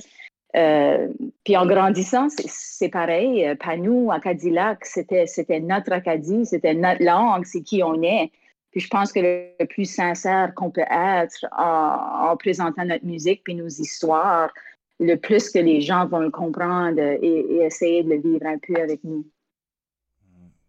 Euh, 0.57 1.07
puis 1.43 1.55
en 1.55 1.65
grandissant, 1.65 2.27
c'est 2.29 2.89
pareil. 2.89 3.45
Euh, 3.45 3.55
Panou, 3.55 4.11
Acadilac, 4.11 4.85
c'était, 4.85 5.27
c'était 5.27 5.59
notre 5.59 5.91
Acadie, 5.91 6.45
c'était 6.45 6.73
notre 6.73 7.03
langue, 7.03 7.45
c'est 7.45 7.61
qui 7.61 7.83
on 7.83 8.01
est. 8.01 8.31
Puis 8.71 8.81
je 8.81 8.87
pense 8.89 9.11
que 9.11 9.19
le 9.19 9.65
plus 9.65 9.85
sincère 9.85 10.53
qu'on 10.55 10.71
peut 10.71 10.85
être 10.89 11.45
en, 11.57 12.35
présentant 12.37 12.85
notre 12.85 13.05
musique 13.05 13.43
puis 13.43 13.55
nos 13.55 13.67
histoires, 13.67 14.51
le 14.99 15.15
plus 15.15 15.49
que 15.51 15.59
les 15.59 15.81
gens 15.81 16.07
vont 16.07 16.19
le 16.19 16.31
comprendre 16.31 16.99
et 16.99 17.45
essayer 17.61 18.03
de 18.03 18.09
le 18.09 18.21
vivre 18.21 18.45
un 18.45 18.57
peu 18.57 18.75
avec 18.81 19.03
nous. 19.03 19.25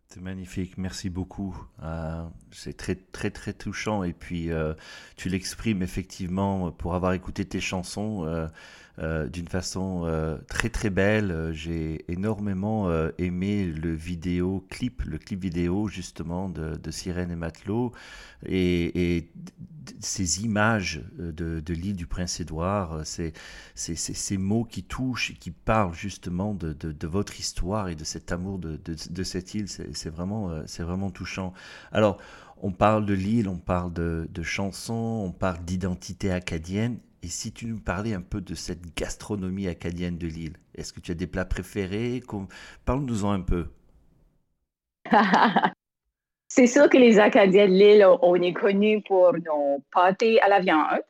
C'est 0.09 0.23
magnifique, 0.23 0.79
merci 0.79 1.11
beaucoup. 1.11 1.55
Euh, 1.83 2.25
c'est 2.53 2.77
très 2.77 2.95
très 2.95 3.31
très 3.31 3.53
touchant 3.53 4.03
et 4.03 4.13
puis 4.13 4.51
euh, 4.51 4.75
tu 5.17 5.29
l'exprimes 5.29 5.83
effectivement 5.83 6.71
pour 6.73 6.95
avoir 6.95 7.13
écouté 7.13 7.45
tes 7.45 7.61
chansons. 7.61 8.25
Euh, 8.25 8.47
euh, 9.01 9.29
d'une 9.29 9.47
façon 9.47 10.11
très 10.49 10.71
très 10.71 10.91
belle. 10.91 11.53
J'ai 11.53 12.05
énormément 12.11 12.91
aimé 13.17 13.65
le 13.65 13.95
vidéo 13.95 14.67
clip, 14.71 15.03
le 15.05 15.19
clip 15.19 15.41
vidéo 15.41 15.87
justement 15.87 16.49
de, 16.49 16.91
Sirène 16.91 17.31
et 17.31 17.37
Matelot 17.37 17.93
et, 18.45 19.29
ces 20.01 20.43
images 20.43 21.03
de, 21.17 21.63
l'île 21.73 21.97
du 21.97 22.07
Prince-Édouard, 22.07 23.03
c'est 23.05 23.33
ces 23.75 24.37
mots 24.37 24.65
qui 24.65 24.83
touchent 24.83 25.31
et 25.31 25.35
qui 25.35 25.51
parlent 25.51 25.95
justement 25.95 26.55
de, 26.55 27.07
votre 27.07 27.39
histoire 27.39 27.89
et 27.89 27.95
de 27.95 28.05
cet 28.05 28.33
amour 28.33 28.59
de, 28.59 29.23
cette 29.23 29.55
île. 29.55 29.69
C'est 29.69 30.11
vraiment, 30.11 30.51
vraiment 30.79 31.11
touchant. 31.11 31.53
Alors, 31.93 32.19
on 32.63 32.73
parle 32.73 33.07
de 33.07 33.15
l'île, 33.15 33.49
on 33.49 33.59
parle 33.59 33.93
de, 33.93 34.43
chansons, 34.43 35.25
on 35.27 35.33
parle 35.33 35.65
d'identité 35.65 36.31
acadienne. 36.31 36.99
Et 37.23 37.29
si 37.29 37.53
tu 37.53 37.67
nous 37.67 37.81
parlais 37.81 38.15
un 38.15 38.21
peu 38.21 38.41
de 38.41 38.55
cette 38.55 38.95
gastronomie 38.97 39.67
acadienne 39.67 40.19
de 40.19 40.27
l'île, 40.27 40.57
est-ce 40.75 40.93
que 40.93 41.01
tu 41.01 41.11
as 41.11 41.15
des 41.15 41.27
plats 41.27 41.45
préférés? 41.45 42.23
Parle-nous-en 42.85 43.33
un 43.33 43.41
peu. 43.41 43.67
c'est 46.49 46.67
sûr 46.67 46.89
que 46.89 46.97
les 46.97 47.19
Acadiens 47.19 47.67
de 47.67 47.73
l'île, 47.73 48.07
on 48.23 48.35
est 48.37 48.53
connus 48.53 49.03
pour 49.03 49.33
nos 49.33 49.83
pâtés 49.93 50.41
à 50.41 50.49
la 50.49 50.61
viande. 50.61 51.03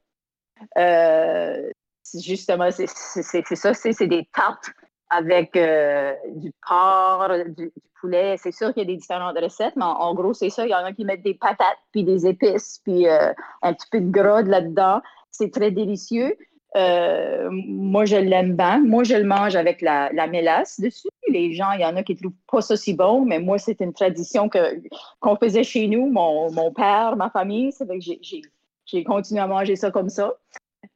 Euh, 0.77 1.71
justement, 2.15 2.71
c'est 2.71 2.87
ça, 2.87 3.75
c'est 3.75 4.07
des 4.07 4.29
tartes 4.35 4.73
avec 5.11 5.57
euh, 5.57 6.15
du 6.35 6.53
porc, 6.67 7.31
du, 7.57 7.73
poulet. 8.01 8.37
C'est 8.39 8.53
sûr 8.53 8.73
qu'il 8.73 8.83
y 8.83 8.87
a 8.87 8.89
des 8.89 8.97
différentes 8.97 9.39
recettes, 9.39 9.75
mais 9.77 9.85
en, 9.85 10.15
gros, 10.15 10.35
c'est 10.35 10.51
ça. 10.51 10.67
Il 10.67 10.71
y 10.71 10.75
en 10.75 10.85
a 10.85 10.93
qui 10.93 11.05
mettent 11.05 11.25
des 11.25 11.35
patates, 11.35 11.79
puis 11.93 12.05
des 12.05 12.27
épices, 12.27 12.81
puis 12.85 13.09
euh, 13.09 13.33
un 13.63 13.73
petit 13.73 13.89
peu 13.91 14.01
de 14.01 14.11
gras 14.11 14.43
là-dedans. 14.43 15.01
C'est 15.31 15.53
très 15.53 15.71
délicieux. 15.71 16.37
Euh, 16.77 17.49
moi, 17.51 18.05
je 18.05 18.17
l'aime 18.17 18.55
bien. 18.55 18.81
Moi, 18.81 19.03
je 19.03 19.15
le 19.15 19.25
mange 19.25 19.57
avec 19.57 19.81
la, 19.81 20.11
mélasse 20.29 20.79
dessus. 20.79 21.09
Les 21.29 21.53
gens, 21.55 21.73
il 21.73 21.81
y 21.81 21.85
en 21.85 21.97
a 21.97 22.03
qui 22.03 22.15
ne 22.15 22.19
trouvent 22.19 22.33
pas 22.51 22.61
ça 22.61 22.77
si 22.77 22.95
bon, 22.95 23.25
mais 23.25 23.41
moi, 23.41 23.59
c'est 23.59 23.81
une 23.81 23.93
tradition 23.93 24.49
que, 24.49 24.81
qu'on 25.21 25.37
faisait 25.37 25.65
chez 25.65 25.89
nous, 25.89 26.09
mon, 26.09 26.53
mon 26.53 26.73
père, 26.73 27.17
ma 27.17 27.31
famille. 27.31 27.73
C'est 27.73 27.89
que 27.89 27.99
j'ai, 27.99 28.21
j'ai, 28.87 29.05
continué 29.05 29.41
à 29.41 29.47
manger 29.47 29.77
ça 29.77 29.91
comme 29.91 30.09
ça. 30.09 30.35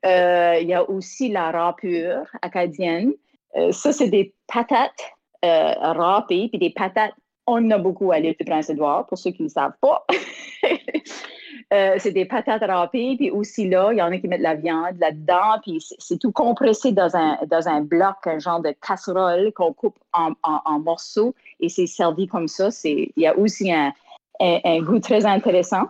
Il 0.05 0.69
y 0.69 0.75
a 0.75 0.89
aussi 0.89 1.31
la 1.31 1.51
râpure 1.51 2.27
acadienne. 2.43 3.13
Euh, 3.57 3.73
ça, 3.73 3.93
c'est 3.93 4.09
des 4.09 4.35
patates 4.47 5.13
râpées, 5.45 6.49
puis 6.49 6.59
des 6.59 6.71
patates, 6.71 7.15
on 7.49 7.67
en 7.67 7.71
a 7.73 7.79
beaucoup 7.79 8.13
à 8.13 8.21
l'île 8.21 8.37
du 8.39 8.45
Prince-Édouard, 8.45 9.07
pour 9.09 9.19
ceux 9.19 9.33
qui 9.33 9.43
ne 9.43 9.49
savent 9.49 9.77
pas. 9.81 10.07
Euh, 11.73 11.95
c'est 11.99 12.13
des 12.13 12.27
patates 12.27 12.63
râpées, 12.63 13.15
puis 13.17 13.31
aussi 13.31 13.67
là, 13.67 13.93
il 13.93 13.99
y 13.99 14.03
en 14.03 14.13
a 14.13 14.19
qui 14.19 14.29
mettent 14.29 14.43
la 14.43 14.57
viande 14.57 14.99
là-dedans, 14.99 15.59
puis 15.63 15.83
c'est 15.99 16.19
tout 16.19 16.33
compressé 16.33 16.93
dans 16.93 17.17
un, 17.17 17.39
dans 17.47 17.67
un 17.67 17.81
bloc, 17.81 18.17
un 18.27 18.39
genre 18.39 18.61
de 18.61 18.75
casserole 18.87 19.53
qu'on 19.55 19.73
coupe 19.73 19.97
en, 20.13 20.79
morceaux, 20.81 21.35
et 21.61 21.71
c'est 21.71 21.87
servi 21.87 22.27
comme 22.27 22.47
ça. 22.47 22.69
Il 22.85 23.11
y 23.17 23.27
a 23.27 23.39
aussi 23.39 23.73
un, 23.73 23.93
goût 24.83 24.99
très 24.99 25.25
intéressant. 25.25 25.85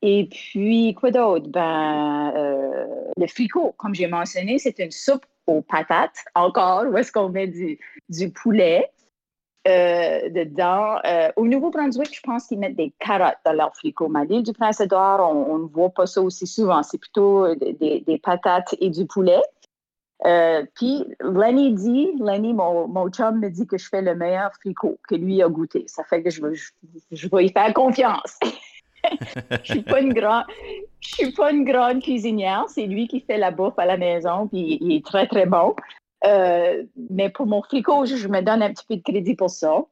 Et 0.00 0.26
puis, 0.30 0.94
quoi 0.94 1.10
d'autre? 1.10 1.48
Ben, 1.48 2.32
euh, 2.34 2.86
le 3.18 3.26
fricot, 3.26 3.74
comme 3.76 3.94
j'ai 3.94 4.06
mentionné, 4.06 4.58
c'est 4.58 4.78
une 4.78 4.90
soupe 4.90 5.26
aux 5.50 5.62
patates, 5.62 6.24
encore, 6.34 6.84
où 6.86 6.96
est-ce 6.96 7.12
qu'on 7.12 7.28
met 7.28 7.46
du, 7.46 8.30
poulet. 8.30 8.90
Euh, 9.68 10.30
dedans. 10.30 10.96
Euh, 11.04 11.30
au 11.36 11.46
Nouveau-Brunswick, 11.46 12.16
je 12.16 12.22
pense 12.22 12.46
qu'ils 12.46 12.58
mettent 12.58 12.76
des 12.76 12.94
carottes 12.98 13.36
dans 13.44 13.52
leur 13.52 13.76
fricot. 13.76 14.10
L'île 14.26 14.42
du 14.42 14.54
Prince-Édouard, 14.54 15.20
on, 15.30 15.58
ne 15.58 15.68
voit 15.68 15.90
pas 15.90 16.06
ça 16.06 16.22
aussi 16.22 16.46
souvent. 16.46 16.82
C'est 16.82 16.96
plutôt 16.96 17.54
des, 17.54 18.20
patates 18.22 18.74
et 18.80 18.88
du 18.88 19.04
poulet. 19.04 19.42
Euh, 20.24 20.64
puis 20.74 21.04
Lenny 21.20 21.74
dit, 21.74 22.10
Lenny, 22.20 22.54
mon, 22.54 22.88
mon, 22.88 23.10
chum, 23.10 23.38
me 23.38 23.50
dit 23.50 23.66
que 23.66 23.76
je 23.76 23.86
fais 23.88 24.00
le 24.00 24.14
meilleur 24.14 24.50
fricot 24.54 24.98
que 25.06 25.14
lui 25.14 25.42
a 25.42 25.48
goûté. 25.48 25.84
Ça 25.88 26.04
fait 26.04 26.22
que 26.22 26.30
je, 26.30 26.40
je, 26.54 26.70
je 27.10 27.28
vais 27.28 27.44
y 27.44 27.52
faire 27.52 27.72
confiance. 27.74 28.38
je 29.64 29.72
suis 29.72 29.82
pas 29.82 30.00
une 30.00 30.12
grande, 30.12 30.44
suis 31.00 31.32
pas 31.32 31.52
une 31.52 31.64
grande 31.64 32.02
cuisinière. 32.02 32.64
C'est 32.68 32.86
lui 32.86 33.08
qui 33.08 33.20
fait 33.20 33.38
la 33.38 33.50
bouffe 33.50 33.78
à 33.78 33.86
la 33.86 33.96
maison, 33.96 34.46
puis 34.48 34.78
il 34.80 34.92
est 34.92 35.04
très 35.04 35.26
très 35.26 35.46
bon. 35.46 35.74
Euh, 36.24 36.84
mais 37.08 37.30
pour 37.30 37.46
mon 37.46 37.62
fricot, 37.62 38.04
je, 38.04 38.28
me 38.28 38.40
donne 38.42 38.62
un 38.62 38.72
petit 38.72 38.84
peu 38.86 38.96
de 38.96 39.02
crédit 39.02 39.34
pour 39.34 39.50
ça. 39.50 39.84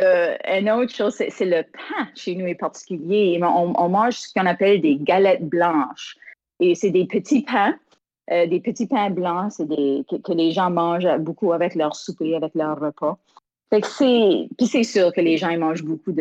Euh, 0.00 0.36
une 0.48 0.70
autre 0.70 0.92
chose, 0.92 1.14
c'est 1.14 1.44
le 1.44 1.62
pain 1.62 2.08
chez 2.14 2.34
nous 2.34 2.46
est 2.46 2.54
particulier. 2.54 3.40
On, 3.42 3.88
mange 3.88 4.14
ce 4.14 4.32
qu'on 4.34 4.46
appelle 4.46 4.80
des 4.80 4.96
galettes 4.96 5.44
blanches. 5.44 6.16
Et 6.60 6.74
c'est 6.74 6.90
des 6.90 7.06
petits 7.06 7.42
pains, 7.42 7.76
euh, 8.30 8.46
des 8.46 8.60
petits 8.60 8.86
pains 8.86 9.10
blancs 9.10 9.52
c'est 9.52 9.66
que, 9.66 10.32
les 10.32 10.52
gens 10.52 10.70
mangent 10.70 11.18
beaucoup 11.18 11.52
avec 11.52 11.74
leur 11.74 11.94
souper, 11.96 12.36
avec 12.36 12.54
leur 12.54 12.78
repas. 12.78 13.18
c'est, 13.70 14.48
puis 14.56 14.66
c'est 14.66 14.84
sûr 14.84 15.12
que 15.12 15.20
les 15.20 15.36
gens 15.36 15.56
mangent 15.58 15.84
beaucoup 15.84 16.12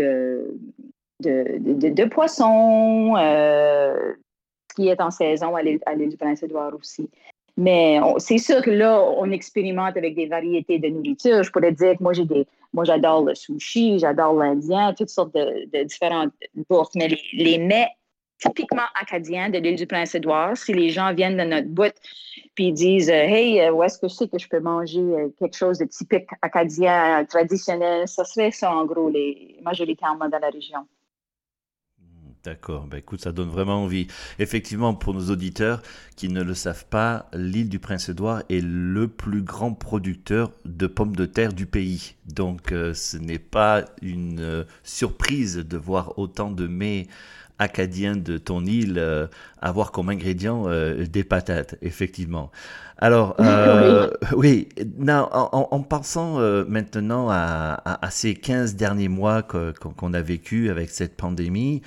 de, 1.23 1.89
de, 1.89 2.05
poissons, 2.05 3.15
euh, 3.17 4.13
qui 4.75 4.89
est 4.89 5.01
en 5.01 5.11
saison 5.11 5.55
à 5.55 5.61
l'île 5.61 5.79
du 6.09 6.17
Prince-Édouard 6.17 6.73
aussi. 6.75 7.09
Mais 7.55 7.99
c'est 8.17 8.39
sûr 8.39 8.61
que 8.61 8.71
là, 8.71 8.99
on 9.17 9.29
expérimente 9.29 9.95
avec 9.95 10.15
des 10.15 10.25
variétés 10.25 10.79
de 10.79 10.87
nourriture. 10.87 11.43
Je 11.43 11.51
pourrais 11.51 11.71
dire 11.71 11.97
que 11.97 12.03
moi, 12.03 12.13
j'ai 12.13 12.25
des, 12.25 12.47
moi, 12.73 12.83
j'adore 12.83 13.23
le 13.23 13.35
sushi, 13.35 13.99
j'adore 13.99 14.33
l'indien, 14.33 14.93
toutes 14.93 15.09
sortes 15.09 15.33
de, 15.35 15.83
différentes 15.83 16.33
bourses. 16.67 16.95
Mais 16.95 17.15
les, 17.33 17.59
mets 17.59 17.89
typiquement 18.39 18.87
acadiens 18.99 19.49
de 19.49 19.59
l'île 19.59 19.75
du 19.75 19.85
Prince-Édouard, 19.85 20.57
si 20.57 20.73
les 20.73 20.89
gens 20.89 21.13
viennent 21.13 21.37
de 21.37 21.43
notre 21.43 21.67
boîte 21.67 21.95
puis 22.55 22.71
disent 22.73 23.09
euh, 23.09 23.13
Hey, 23.13 23.61
euh, 23.61 23.71
où 23.71 23.83
est-ce 23.83 23.99
que 23.99 24.07
je 24.07 24.25
que 24.25 24.39
je 24.39 24.47
peux 24.47 24.59
manger 24.59 25.01
quelque 25.39 25.55
chose 25.55 25.77
de 25.77 25.85
typique 25.85 26.27
acadien, 26.41 27.23
traditionnel, 27.25 28.07
ça 28.07 28.25
serait 28.25 28.51
ça, 28.51 28.75
en 28.75 28.85
gros, 28.85 29.09
les, 29.09 29.57
majoritairement 29.61 30.27
dans 30.27 30.39
la 30.39 30.49
région. 30.49 30.87
D'accord, 32.45 32.87
ben 32.87 32.97
écoute, 32.97 33.21
ça 33.21 33.31
donne 33.31 33.47
vraiment 33.47 33.85
envie. 33.85 34.07
Effectivement, 34.37 34.93
pour 34.93 35.13
nos 35.13 35.29
auditeurs 35.31 35.81
qui 36.17 36.27
ne 36.27 36.43
le 36.43 36.53
savent 36.53 36.85
pas, 36.85 37.29
l'île 37.31 37.69
du 37.69 37.79
Prince-Édouard 37.79 38.43
est 38.49 38.59
le 38.61 39.07
plus 39.07 39.41
grand 39.41 39.73
producteur 39.73 40.51
de 40.65 40.87
pommes 40.87 41.15
de 41.15 41.25
terre 41.25 41.53
du 41.53 41.65
pays. 41.67 42.15
Donc 42.25 42.73
euh, 42.73 42.93
ce 42.93 43.15
n'est 43.15 43.39
pas 43.39 43.85
une 44.01 44.41
euh, 44.41 44.63
surprise 44.83 45.55
de 45.55 45.77
voir 45.77 46.19
autant 46.19 46.51
de 46.51 46.67
mets 46.67 47.07
acadiens 47.59 48.15
de 48.15 48.37
ton 48.37 48.65
île 48.65 48.95
euh, 48.97 49.27
avoir 49.61 49.91
comme 49.91 50.09
ingrédient 50.09 50.65
des 50.95 51.23
patates, 51.23 51.75
effectivement. 51.81 52.51
Alors, 52.97 53.35
oui, 54.35 54.69
en, 55.07 55.81
pensant 55.81 56.37
maintenant 56.67 57.29
à, 57.29 58.09
ces 58.11 58.35
15 58.35 58.75
derniers 58.75 59.07
mois 59.07 59.41
qu'on 59.41 60.13
a 60.13 60.21
vécu 60.21 60.69
avec 60.69 60.89
cette 60.89 61.15
pandémie, 61.15 61.81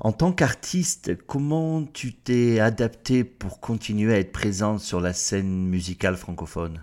en 0.00 0.12
tant 0.12 0.32
qu'artiste, 0.32 1.16
comment 1.26 1.82
tu 1.84 2.12
t'es 2.12 2.60
adapté 2.60 3.24
pour 3.24 3.60
continuer 3.60 4.12
à 4.12 4.18
être 4.18 4.32
présente 4.32 4.80
sur 4.80 5.00
la 5.00 5.12
scène 5.12 5.66
musicale 5.66 6.16
francophone? 6.16 6.82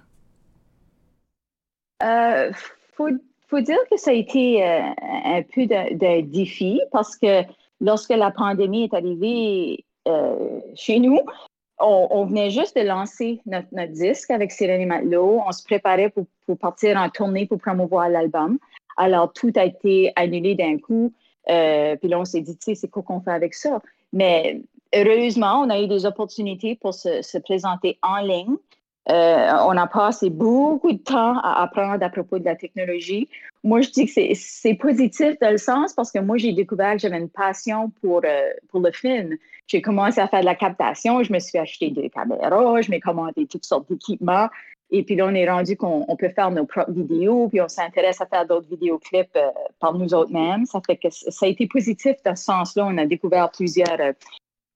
Il 2.02 2.08
euh, 2.08 2.52
faut, 2.96 3.62
dire 3.62 3.78
que 3.92 3.98
ça 3.98 4.12
a 4.12 4.14
été 4.14 4.66
euh, 4.66 4.80
un 5.26 5.44
peu 5.44 5.68
de, 5.68 6.22
défi 6.22 6.82
parce 6.92 7.16
que 7.16 7.44
lorsque 7.82 8.12
la 8.12 8.32
pandémie 8.32 8.84
est 8.84 8.94
arrivée 8.94 9.84
euh, 10.08 10.60
chez 10.76 11.00
nous, 11.00 11.20
on, 11.84 12.26
venait 12.26 12.52
juste 12.52 12.78
de 12.78 12.84
lancer 12.84 13.42
notre, 13.48 13.92
disque 13.92 14.30
avec 14.30 14.52
Cyril 14.52 14.88
Matelot. 14.88 15.42
On 15.46 15.52
se 15.52 15.64
préparait 15.64 16.10
pour, 16.10 16.26
pour 16.46 16.58
partir 16.58 16.96
en 16.96 17.10
tournée 17.10 17.48
pour 17.48 17.58
promouvoir 17.58 18.08
l'album. 18.08 18.60
Alors, 18.98 19.34
tout 19.34 19.52
a 19.56 19.66
été 19.66 20.14
annulé 20.16 20.56
d'un 20.56 20.78
coup. 20.78 21.12
Euh, 21.50 21.96
puis 21.96 22.08
là, 22.10 22.20
on 22.20 22.26
s'est 22.26 22.42
dit, 22.42 22.56
tu 22.56 22.66
sais, 22.66 22.76
c'est 22.76 22.88
quoi 22.88 23.04
qu'on 23.04 23.22
fait 23.22 23.32
avec 23.32 23.54
ça? 23.54 23.82
Mais 24.14 24.62
heureusement, 24.94 25.62
on 25.62 25.70
a 25.70 25.82
eu 25.82 25.88
des 25.88 26.06
opportunités 26.06 26.76
pour 26.76 26.94
se, 26.94 27.38
présenter 27.40 27.98
en 28.04 28.18
ligne. 28.18 28.58
Euh, 29.10 29.52
on 29.66 29.76
a 29.78 29.88
passé 29.88 30.30
beaucoup 30.30 30.92
de 30.92 31.00
temps 31.00 31.40
à 31.40 31.64
apprendre 31.64 32.04
à 32.04 32.10
propos 32.10 32.38
de 32.38 32.46
la 32.46 32.56
technologie. 32.56 33.28
Moi, 33.64 33.82
je 33.82 33.90
dis 33.90 34.06
que 34.06 34.34
c'est 34.36 34.74
positif 34.76 35.38
dans 35.42 35.52
le 35.52 35.58
sens 35.58 35.94
parce 35.94 36.12
que 36.12 36.20
moi, 36.20 36.38
j'ai 36.38 36.54
découvert 36.54 36.94
que 36.94 37.00
j'avais 37.00 37.18
une 37.18 37.30
passion 37.30 37.92
pour, 38.02 38.22
euh, 38.24 38.50
pour 38.70 38.80
le 38.80 38.92
film. 38.92 39.38
J'ai 39.68 39.82
commencé 39.82 40.20
à 40.20 40.28
faire 40.28 40.42
de 40.42 40.46
la 40.46 40.56
captation, 40.56 41.24
je 41.24 41.34
me 41.34 41.40
suis 41.40 41.58
acheté 41.58 41.90
des 41.90 42.10
caméras, 42.10 42.82
je 42.82 42.92
m'ai 42.92 43.00
commandé 43.00 43.48
toutes 43.48 43.66
sortes 43.66 43.90
d'équipements. 43.90 44.50
Et 44.92 45.04
puis 45.04 45.16
là, 45.16 45.26
on 45.26 45.34
est 45.34 45.50
rendu 45.50 45.78
qu'on 45.78 46.16
peut 46.18 46.30
faire 46.30 46.52
nos 46.52 46.66
propres 46.66 46.92
vidéos, 46.92 47.48
puis 47.48 47.62
on 47.62 47.70
s'intéresse 47.70 48.20
à 48.20 48.26
faire 48.26 48.46
d'autres 48.46 48.68
vidéoclips 48.68 49.36
euh, 49.38 49.50
par 49.80 49.94
nous 49.94 50.14
autres 50.14 50.34
mêmes. 50.34 50.66
Ça 50.66 50.82
fait 50.86 50.98
que 50.98 51.08
ça 51.10 51.46
a 51.46 51.50
été 51.50 51.66
positif 51.66 52.18
dans 52.26 52.36
ce 52.36 52.44
sens-là. 52.44 52.86
On 52.86 52.98
a 52.98 53.06
découvert 53.06 53.50
plusieurs, 53.52 53.98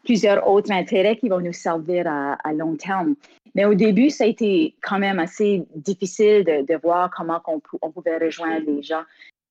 plusieurs 0.05 0.47
autres 0.47 0.71
intérêts 0.71 1.17
qui 1.17 1.27
vont 1.27 1.41
nous 1.41 1.53
servir 1.53 2.05
à, 2.07 2.53
long 2.53 2.75
terme. 2.75 3.15
Mais 3.55 3.65
au 3.65 3.73
début, 3.73 4.09
ça 4.09 4.23
a 4.23 4.27
été 4.27 4.75
quand 4.81 4.99
même 4.99 5.19
assez 5.19 5.65
difficile 5.75 6.43
de, 6.43 6.79
voir 6.81 7.09
comment 7.15 7.41
on, 7.47 7.91
pouvait 7.91 8.17
rejoindre 8.17 8.65
les 8.67 8.83
gens. 8.83 9.03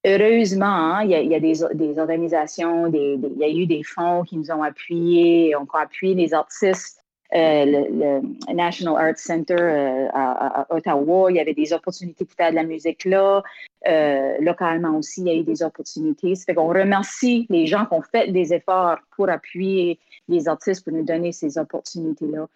Heureusement, 0.06 0.66
hein, 0.66 1.04
il, 1.04 1.10
y 1.10 1.34
a, 1.34 1.40
des, 1.40 1.98
organisations, 1.98 2.86
il 2.92 3.20
y 3.38 3.44
a 3.44 3.48
eu 3.48 3.66
des 3.66 3.82
fonds 3.82 4.22
qui 4.22 4.36
nous 4.36 4.50
ont 4.50 4.62
appuyés, 4.62 5.54
on 5.56 5.64
a 5.64 5.82
appuyé 5.82 6.14
les 6.14 6.34
artistes 6.34 7.03
euh, 7.34 7.64
le, 7.64 8.54
National 8.54 8.94
Arts 8.96 9.18
Center 9.18 9.56
euh, 9.58 10.08
à, 10.12 10.66
Ottawa. 10.70 11.32
Il 11.32 11.36
y 11.36 11.40
avait 11.40 11.54
des 11.54 11.72
opportunités 11.72 12.24
pour 12.24 12.36
faire 12.36 12.50
de 12.50 12.54
la 12.54 12.62
musique 12.62 13.04
là. 13.04 13.42
Euh, 13.88 14.36
localement 14.40 14.96
aussi, 14.96 15.22
il 15.22 15.26
y 15.26 15.30
a 15.30 15.34
eu 15.34 15.42
des 15.42 15.62
opportunités. 15.64 16.36
Ça 16.36 16.44
fait 16.44 16.54
qu'on 16.54 16.68
remercie 16.68 17.46
les 17.50 17.66
gens 17.66 17.86
qui 17.86 17.94
ont 17.94 18.02
fait 18.02 18.30
des 18.30 18.54
efforts 18.54 18.98
pour 19.16 19.28
appuyer 19.28 19.98
les 20.28 20.46
artistes, 20.46 20.84
pour 20.84 20.92
nous 20.92 21.04
donner 21.04 21.32
ces 21.32 21.58
opportunités-là. 21.58 22.46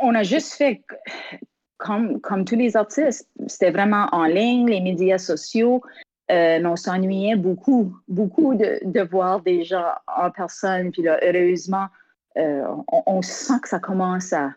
on 0.00 0.14
a 0.14 0.22
juste 0.22 0.52
fait 0.52 0.82
comme, 1.78 2.20
comme 2.20 2.44
tous 2.44 2.56
les 2.56 2.76
artistes. 2.76 3.26
C'était 3.46 3.70
vraiment 3.70 4.08
en 4.12 4.24
ligne, 4.24 4.68
les 4.68 4.82
médias 4.82 5.18
sociaux. 5.18 5.80
on 6.28 6.76
s'ennuyait 6.76 7.36
beaucoup, 7.36 7.96
beaucoup 8.08 8.54
de, 8.54 8.78
de, 8.84 9.00
voir 9.00 9.40
des 9.40 9.64
gens 9.64 9.88
en 10.06 10.30
personne. 10.30 10.92
Puis 10.92 11.02
là, 11.02 11.18
heureusement, 11.22 11.86
euh, 12.36 12.64
on, 13.06 13.22
sent 13.22 13.60
que 13.62 13.68
ça 13.68 13.78
commence 13.78 14.32
à, 14.32 14.54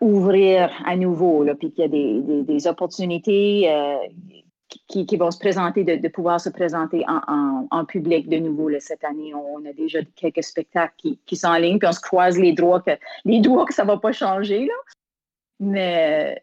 ouvrir 0.00 0.70
à 0.84 0.96
nouveau, 0.96 1.44
puis 1.58 1.72
qu'il 1.72 1.82
y 1.82 1.84
a 1.84 2.42
des, 2.42 2.66
opportunités 2.66 3.68
euh, 3.68 3.96
qui, 4.88 5.16
vont 5.16 5.30
se 5.30 5.38
présenter, 5.38 5.84
de, 5.84 6.08
pouvoir 6.08 6.40
se 6.40 6.48
présenter 6.48 7.04
en, 7.08 7.84
public 7.84 8.28
de 8.28 8.38
nouveau 8.38 8.70
cette 8.80 9.04
année. 9.04 9.34
On 9.34 9.64
a 9.64 9.72
déjà 9.72 10.00
quelques 10.16 10.44
spectacles 10.44 10.94
qui, 11.26 11.36
sont 11.36 11.48
en 11.48 11.56
ligne, 11.56 11.78
puis 11.78 11.88
on 11.88 11.92
se 11.92 12.00
croise 12.00 12.38
les 12.38 12.52
droits 12.52 12.80
que, 12.80 12.92
ça 13.70 13.82
ne 13.82 13.88
va 13.88 13.96
pas 13.96 14.12
changer. 14.12 14.68
Mais 15.58 16.42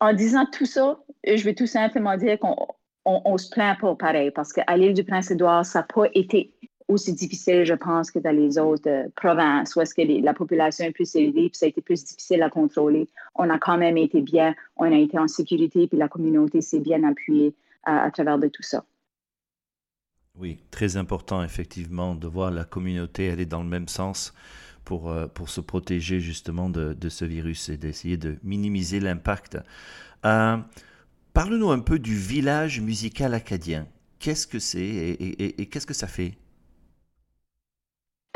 en 0.00 0.12
disant 0.12 0.46
tout 0.46 0.66
ça, 0.66 0.98
je 1.24 1.42
vais 1.44 1.54
tout 1.54 1.66
simplement 1.66 2.16
dire 2.16 2.38
qu'on 2.38 2.56
on, 3.04 3.38
se 3.38 3.50
plaint 3.50 3.78
pas 3.78 3.94
pareil, 3.94 4.30
parce 4.30 4.52
qu'à 4.52 4.76
l'île 4.76 4.94
du 4.94 5.04
Prince-Édouard, 5.04 5.64
ça 5.64 5.80
n'a 5.80 5.86
pas 5.92 6.06
été 6.14 6.52
aussi 6.90 7.14
difficile, 7.14 7.64
je 7.64 7.74
pense, 7.74 8.10
que 8.10 8.18
dans 8.18 8.34
les 8.34 8.58
autres 8.58 8.88
euh, 8.88 9.08
provinces 9.16 9.76
où 9.76 9.80
est-ce 9.80 9.94
que 9.94 10.02
la 10.22 10.34
population 10.34 10.84
est 10.84 10.92
plus 10.92 11.14
élevée, 11.14 11.48
puis 11.48 11.54
ça 11.54 11.66
a 11.66 11.68
été 11.68 11.80
plus 11.80 12.04
difficile 12.04 12.42
à 12.42 12.50
contrôler. 12.50 13.08
On 13.34 13.48
a 13.48 13.58
quand 13.58 13.78
même 13.78 13.96
été 13.96 14.20
bien, 14.20 14.54
on 14.76 14.90
a 14.90 14.96
été 14.96 15.18
en 15.18 15.28
sécurité, 15.28 15.86
puis 15.86 15.98
la 15.98 16.08
communauté 16.08 16.60
s'est 16.60 16.80
bien 16.80 17.04
appuyée 17.04 17.54
à, 17.84 18.10
travers 18.10 18.38
de 18.38 18.48
tout 18.48 18.62
ça. 18.62 18.84
Oui, 20.38 20.58
très 20.70 20.96
important, 20.96 21.42
effectivement, 21.42 22.14
de 22.14 22.26
voir 22.26 22.50
la 22.50 22.64
communauté 22.64 23.30
aller 23.30 23.46
dans 23.46 23.62
le 23.62 23.68
même 23.68 23.88
sens 23.88 24.34
pour, 24.84 25.10
euh, 25.10 25.26
pour 25.26 25.48
se 25.48 25.60
protéger 25.60 26.20
justement 26.20 26.70
de, 26.70 27.08
ce 27.08 27.24
virus 27.24 27.68
et 27.68 27.76
d'essayer 27.76 28.16
de 28.16 28.36
minimiser 28.42 29.00
l'impact. 29.00 29.58
Euh, 30.24 30.56
Parle-nous 31.32 31.70
un 31.70 31.78
peu 31.78 31.98
du 32.00 32.16
village 32.16 32.80
musical 32.80 33.34
acadien. 33.34 33.86
Qu'est-ce 34.18 34.46
que 34.46 34.58
c'est 34.58 34.80
et 34.80 35.66
qu'est-ce 35.66 35.86
que 35.86 35.94
ça 35.94 36.08
fait? 36.08 36.39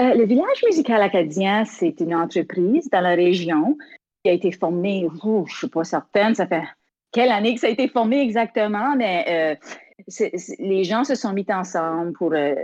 Euh, 0.01 0.15
le 0.15 0.25
village 0.25 0.63
musical 0.67 1.01
acadien, 1.03 1.65
c'est 1.65 2.01
une 2.01 2.15
entreprise 2.15 2.91
dans 2.91 3.01
la 3.01 3.15
région 3.15 3.79
qui 4.23 4.31
a 4.31 4.33
été 4.33 4.51
formée, 4.51 5.07
je 5.23 5.29
ne 5.29 5.45
suis 5.47 5.69
pas 5.69 5.85
certaine, 5.85 6.35
ça 6.35 6.49
fait 6.49 6.65
quelle 7.13 7.31
année 7.31 7.55
que 7.55 7.61
ça 7.61 7.69
a 7.69 7.71
été 7.71 7.87
formé 7.87 8.21
exactement, 8.21 8.97
mais 8.97 9.59
euh, 9.61 10.25
les 10.59 10.83
gens 10.83 11.05
se 11.05 11.15
sont 11.15 11.33
mis 11.33 11.47
ensemble 11.49 12.13
pour 12.15 12.33
euh, 12.33 12.57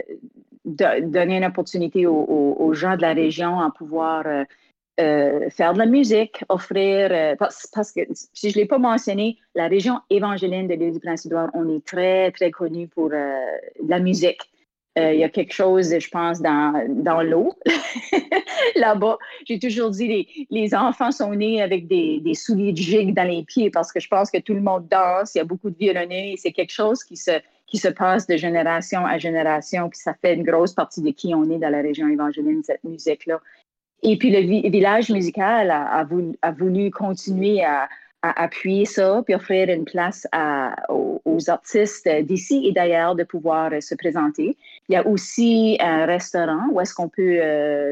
donner 0.64 1.36
une 1.36 1.44
opportunité 1.44 2.04
aux, 2.04 2.72
gens 2.74 2.96
de 2.96 3.02
la 3.02 3.12
région 3.12 3.60
à 3.60 3.70
pouvoir 3.70 4.24
faire 4.98 5.72
de 5.72 5.78
la 5.78 5.86
musique, 5.86 6.44
offrir, 6.48 7.36
parce, 7.38 7.92
que 7.92 8.00
si 8.12 8.50
je 8.50 8.58
ne 8.58 8.62
l'ai 8.62 8.66
pas 8.66 8.78
mentionné, 8.78 9.38
la 9.54 9.68
région 9.68 10.00
évangéline 10.10 10.66
de 10.66 10.74
l'île 10.74 10.92
du 10.92 11.00
Prince-Édouard, 11.00 11.48
on 11.54 11.74
est 11.74 11.84
très, 11.84 12.30
très 12.32 12.50
connu 12.50 12.88
pour 12.88 13.08
la 13.08 14.00
musique. 14.00 14.49
Euh, 14.98 15.14
il 15.14 15.20
y 15.20 15.24
a 15.24 15.28
quelque 15.28 15.52
chose, 15.52 15.96
je 15.96 16.08
pense, 16.08 16.40
dans, 16.40 16.84
dans 16.88 17.22
l'eau. 17.22 17.54
Là-bas, 18.76 19.18
j'ai 19.46 19.58
toujours 19.60 19.90
dit 19.90 20.08
les, 20.08 20.46
les 20.50 20.74
enfants 20.74 21.12
sont 21.12 21.32
nés 21.32 21.62
avec 21.62 21.86
des, 21.86 22.20
souliers 22.34 22.72
de 22.72 22.76
gigue 22.76 23.14
dans 23.14 23.28
les 23.28 23.44
pieds 23.44 23.70
parce 23.70 23.92
que 23.92 24.00
je 24.00 24.08
pense 24.08 24.30
que 24.32 24.38
tout 24.38 24.54
le 24.54 24.60
monde 24.60 24.88
danse, 24.88 25.34
il 25.34 25.38
y 25.38 25.40
a 25.40 25.44
beaucoup 25.44 25.70
de 25.70 25.78
violonnés, 25.78 26.34
c'est 26.38 26.50
quelque 26.50 26.72
chose 26.72 27.04
qui 27.04 27.16
se, 27.16 27.30
qui 27.68 27.78
se 27.78 27.86
passe 27.86 28.26
de 28.26 28.36
génération 28.36 29.06
à 29.06 29.16
génération, 29.16 29.88
puis 29.88 30.00
ça 30.00 30.12
fait 30.20 30.34
une 30.34 30.42
grosse 30.42 30.74
partie 30.74 31.02
de 31.02 31.10
qui 31.10 31.34
on 31.36 31.48
est 31.50 31.58
dans 31.58 31.70
la 31.70 31.82
région 31.82 32.08
évangéline, 32.08 32.64
cette 32.64 32.82
musique-là. 32.82 33.40
Et 34.02 34.16
puis 34.16 34.30
le 34.30 34.70
village 34.70 35.10
musical 35.10 35.70
a, 35.70 36.02
voulu, 36.04 36.32
a 36.42 36.50
voulu, 36.50 36.90
continuer 36.90 37.62
à, 37.62 37.88
appuyer 38.22 38.84
ça, 38.84 39.22
puis 39.24 39.34
offrir 39.34 39.68
une 39.68 39.84
place 39.84 40.26
aux, 40.88 41.18
artistes 41.48 42.08
d'ici 42.22 42.66
et 42.66 42.72
d'ailleurs 42.72 43.14
de 43.14 43.24
pouvoir 43.24 43.70
se 43.80 43.94
présenter. 43.94 44.56
Il 44.88 44.92
y 44.92 44.96
a 44.96 45.06
aussi 45.06 45.78
un 45.80 46.04
restaurant 46.04 46.68
où 46.70 46.80
est-ce 46.80 46.92
qu'on 46.92 47.08
peut 47.08 47.40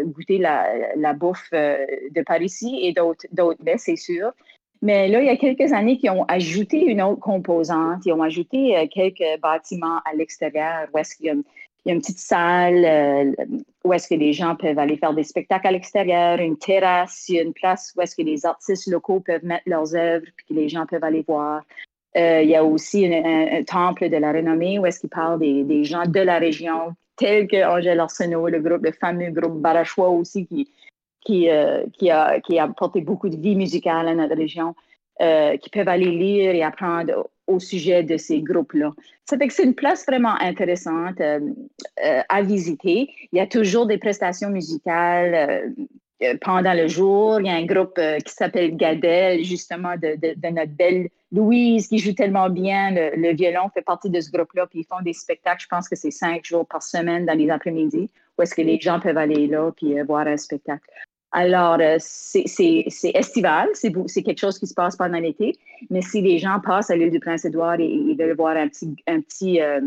goûter 0.05 0.37
la, 0.37 1.15
bouffe 1.15 1.51
de 1.53 2.23
Paris 2.23 2.47
ici 2.47 2.79
et 2.83 2.93
d'autres, 2.93 3.27
d'autres 3.33 3.63
c'est 3.79 3.97
sûr. 3.97 4.33
Mais 4.83 5.09
là, 5.09 5.21
il 5.21 5.27
y 5.27 5.31
a 5.31 5.37
quelques 5.37 5.73
années, 5.73 5.97
qui 5.97 6.09
ont 6.09 6.25
ajouté 6.25 6.85
une 6.85 7.03
autre 7.03 7.21
composante. 7.21 8.05
Ils 8.05 8.13
ont 8.13 8.23
ajouté 8.23 8.89
quelques 8.93 9.41
bâtiments 9.41 9.99
à 10.05 10.15
l'extérieur 10.15 10.89
où 10.93 10.99
est-ce 10.99 11.17
qu'il 11.17 11.27
y 11.27 11.31
a 11.31 11.35
il 11.89 11.93
y 11.93 11.95
a 11.95 11.95
une 11.95 12.03
petite 12.03 12.19
salle 12.19 12.85
euh, 12.85 13.33
où 13.83 13.95
est-ce 13.95 14.09
que 14.09 14.15
les 14.15 14.35
gens 14.35 14.55
peuvent 14.57 14.79
aller 14.79 14.99
faire 14.99 15.15
des 15.15 15.23
spectacles 15.23 15.69
à 15.69 15.71
l'extérieur, 15.71 16.39
une 16.39 16.59
terrasse, 16.59 17.27
y 17.31 17.39
a 17.39 17.43
une 17.43 17.55
place 17.55 17.95
où 17.97 18.03
est-ce 18.03 18.15
que 18.15 18.21
les 18.21 18.45
artistes 18.45 18.89
locaux 18.89 19.21
peuvent 19.21 19.43
mettre 19.43 19.63
leurs 19.65 19.95
œuvres 19.95 20.27
puis 20.37 20.47
que 20.51 20.53
les 20.53 20.69
gens 20.69 20.85
peuvent 20.85 21.03
aller 21.03 21.25
voir. 21.27 21.63
Euh, 22.19 22.43
il 22.43 22.51
y 22.51 22.57
a 22.57 22.63
aussi 22.63 23.07
un, 23.07 23.63
temple 23.65 24.11
de 24.11 24.19
la 24.19 24.33
renommée 24.33 24.79
où 24.79 24.85
est-ce 24.85 25.01
qu'ils 25.01 25.09
parlent 25.09 25.39
des, 25.39 25.85
gens 25.85 26.05
de 26.05 26.21
la 26.21 26.39
région, 26.39 26.95
tels 27.17 27.49
que 27.49 27.67
Angèle 27.67 28.01
Arsenault, 28.01 28.49
le 28.49 28.61
groupe, 28.61 28.85
le 28.85 28.93
fameux 28.93 29.31
groupe 29.31 29.59
Barachois 29.59 30.11
aussi, 30.11 30.47
qui, 30.47 30.71
qui, 31.23 31.49
euh, 31.49 31.87
a, 32.11 32.41
qui 32.41 32.59
a 32.59 32.65
apporté 32.65 33.01
beaucoup 33.01 33.31
de 33.31 33.37
vie 33.37 33.57
musicale 33.57 34.09
à 34.09 34.15
notre 34.15 34.37
région. 34.37 34.75
Qui 35.21 35.71
peuvent 35.71 35.89
aller 35.89 36.13
lire 36.13 36.55
et 36.55 36.63
apprendre 36.63 37.29
au 37.49 37.59
sujet 37.59 38.05
de 38.05 38.17
ces 38.17 38.41
groupes-là. 38.41 38.93
Ça 39.25 39.37
fait 39.37 39.49
que 39.49 39.55
c'est 39.55 39.65
une 39.65 39.75
place 39.75 40.07
vraiment 40.07 40.35
intéressante 40.41 41.21
euh, 41.21 41.41
euh, 42.05 42.21
à 42.29 42.43
visiter. 42.43 43.11
Il 43.33 43.39
y 43.39 43.41
a 43.41 43.47
toujours 43.47 43.87
des 43.87 43.99
prestations 43.99 44.51
musicales 44.51 45.75
pendant 46.41 46.75
le 46.75 46.89
jour. 46.89 47.41
Il 47.41 47.47
y 47.47 47.51
a 47.51 47.55
un 47.55 47.65
groupe 47.65 48.01
qui 48.25 48.33
s'appelle 48.33 48.77
Gadel, 48.77 49.45
justement, 49.45 49.95
de, 49.97 50.51
notre 50.51 50.73
belle 50.73 51.09
Louise, 51.33 51.89
qui 51.89 51.99
joue 51.99 52.13
tellement 52.13 52.51
bien 52.51 52.91
le, 52.91 53.35
violon, 53.35 53.69
fait 53.73 53.83
partie 53.83 54.11
de 54.11 54.21
ce 54.21 54.31
groupe-là, 54.31 54.67
puis 54.67 54.81
ils 54.81 54.87
font 54.87 55.03
des 55.03 55.13
spectacles, 55.13 55.63
je 55.63 55.69
pense 55.69 55.89
que 55.89 55.95
c'est 55.95 56.11
cinq 56.11 56.45
jours 56.45 56.67
par 56.67 56.83
semaine 56.83 57.27
dans 57.27 57.37
les 57.37 57.51
après-midi, 57.51 58.11
où 58.37 58.43
est-ce 58.43 58.55
que 58.55 58.63
les 58.63 58.81
gens 58.81 58.99
peuvent 58.99 59.19
aller 59.19 59.47
là, 59.47 59.71
puis 59.77 60.01
voir 60.03 60.27
un 60.27 60.37
spectacle. 60.37 60.89
Alors, 61.33 61.77
euh, 61.81 61.97
c'est 61.99 62.85
estival, 63.15 63.69
c'est 63.75 64.23
quelque 64.23 64.39
chose 64.39 64.59
qui 64.59 64.67
se 64.67 64.75
passe 64.75 64.97
pendant 64.97 65.19
l'été, 65.19 65.57
mais 65.91 66.01
si 66.01 66.23
les 66.23 66.39
gens 66.39 66.59
passent 66.61 66.91
à 66.91 66.97
l'île 66.97 67.11
du 67.11 67.21
Prince-Édouard 67.21 67.81
et 67.81 68.17
veulent 68.19 68.37
voir 68.37 68.57
un 68.57 68.69
petit, 68.69 68.97
un 69.07 69.21
petit 69.21 69.61
euh, 69.61 69.81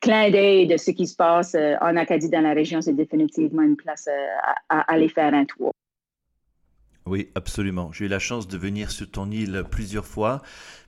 clin 0.00 0.30
d'œil 0.30 0.66
de 0.66 0.78
ce 0.78 0.90
qui 0.92 1.06
se 1.06 1.16
passe 1.16 1.54
euh, 1.54 1.74
en 1.82 1.96
Acadie 1.96 2.30
dans 2.30 2.40
la 2.40 2.54
région, 2.54 2.80
c'est 2.80 2.94
définitivement 2.94 3.62
une 3.62 3.76
place 3.76 4.08
à, 4.70 4.80
aller 4.92 5.10
faire 5.10 5.34
un 5.34 5.44
tour. 5.44 5.72
Oui, 7.04 7.28
absolument. 7.34 7.92
J'ai 7.92 8.06
eu 8.06 8.08
la 8.08 8.18
chance 8.18 8.48
de 8.48 8.56
venir 8.56 8.90
sur 8.90 9.10
ton 9.10 9.30
île 9.30 9.64
plusieurs 9.70 10.06
fois, 10.06 10.40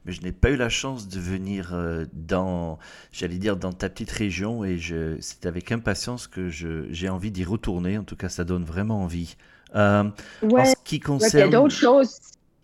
mais 0.07 0.13
je 0.13 0.23
n'ai 0.23 0.33
pas 0.33 0.51
eu 0.51 0.57
la 0.57 0.69
chance 0.69 1.09
de 1.09 1.19
venir 1.19 1.75
dans, 2.13 2.79
j'allais 3.11 3.39
dire, 3.39 3.57
dans 3.57 3.73
ta 3.73 3.89
petite 3.89 4.11
région, 4.11 4.65
et 4.65 4.79
c'est 5.21 5.47
avec 5.47 5.73
impatience 5.73 6.29
que 6.29 6.49
j'ai 6.49 7.09
envie 7.09 7.33
d'y 7.33 7.45
retourner. 7.45 7.99
En 7.99 8.05
tout 8.05 8.17
cas, 8.17 8.29
ça 8.29 8.45
donne 8.45 8.63
vraiment 8.63 9.03
envie. 9.03 9.37
Euh, 9.75 10.05
en 10.43 10.65
ce 10.65 10.75
qui 10.85 11.01
concerne... 11.01 11.31
il 11.35 11.53
y 11.53 11.55
a 11.55 11.61
d'autres 11.61 11.75
choses. 11.75 12.19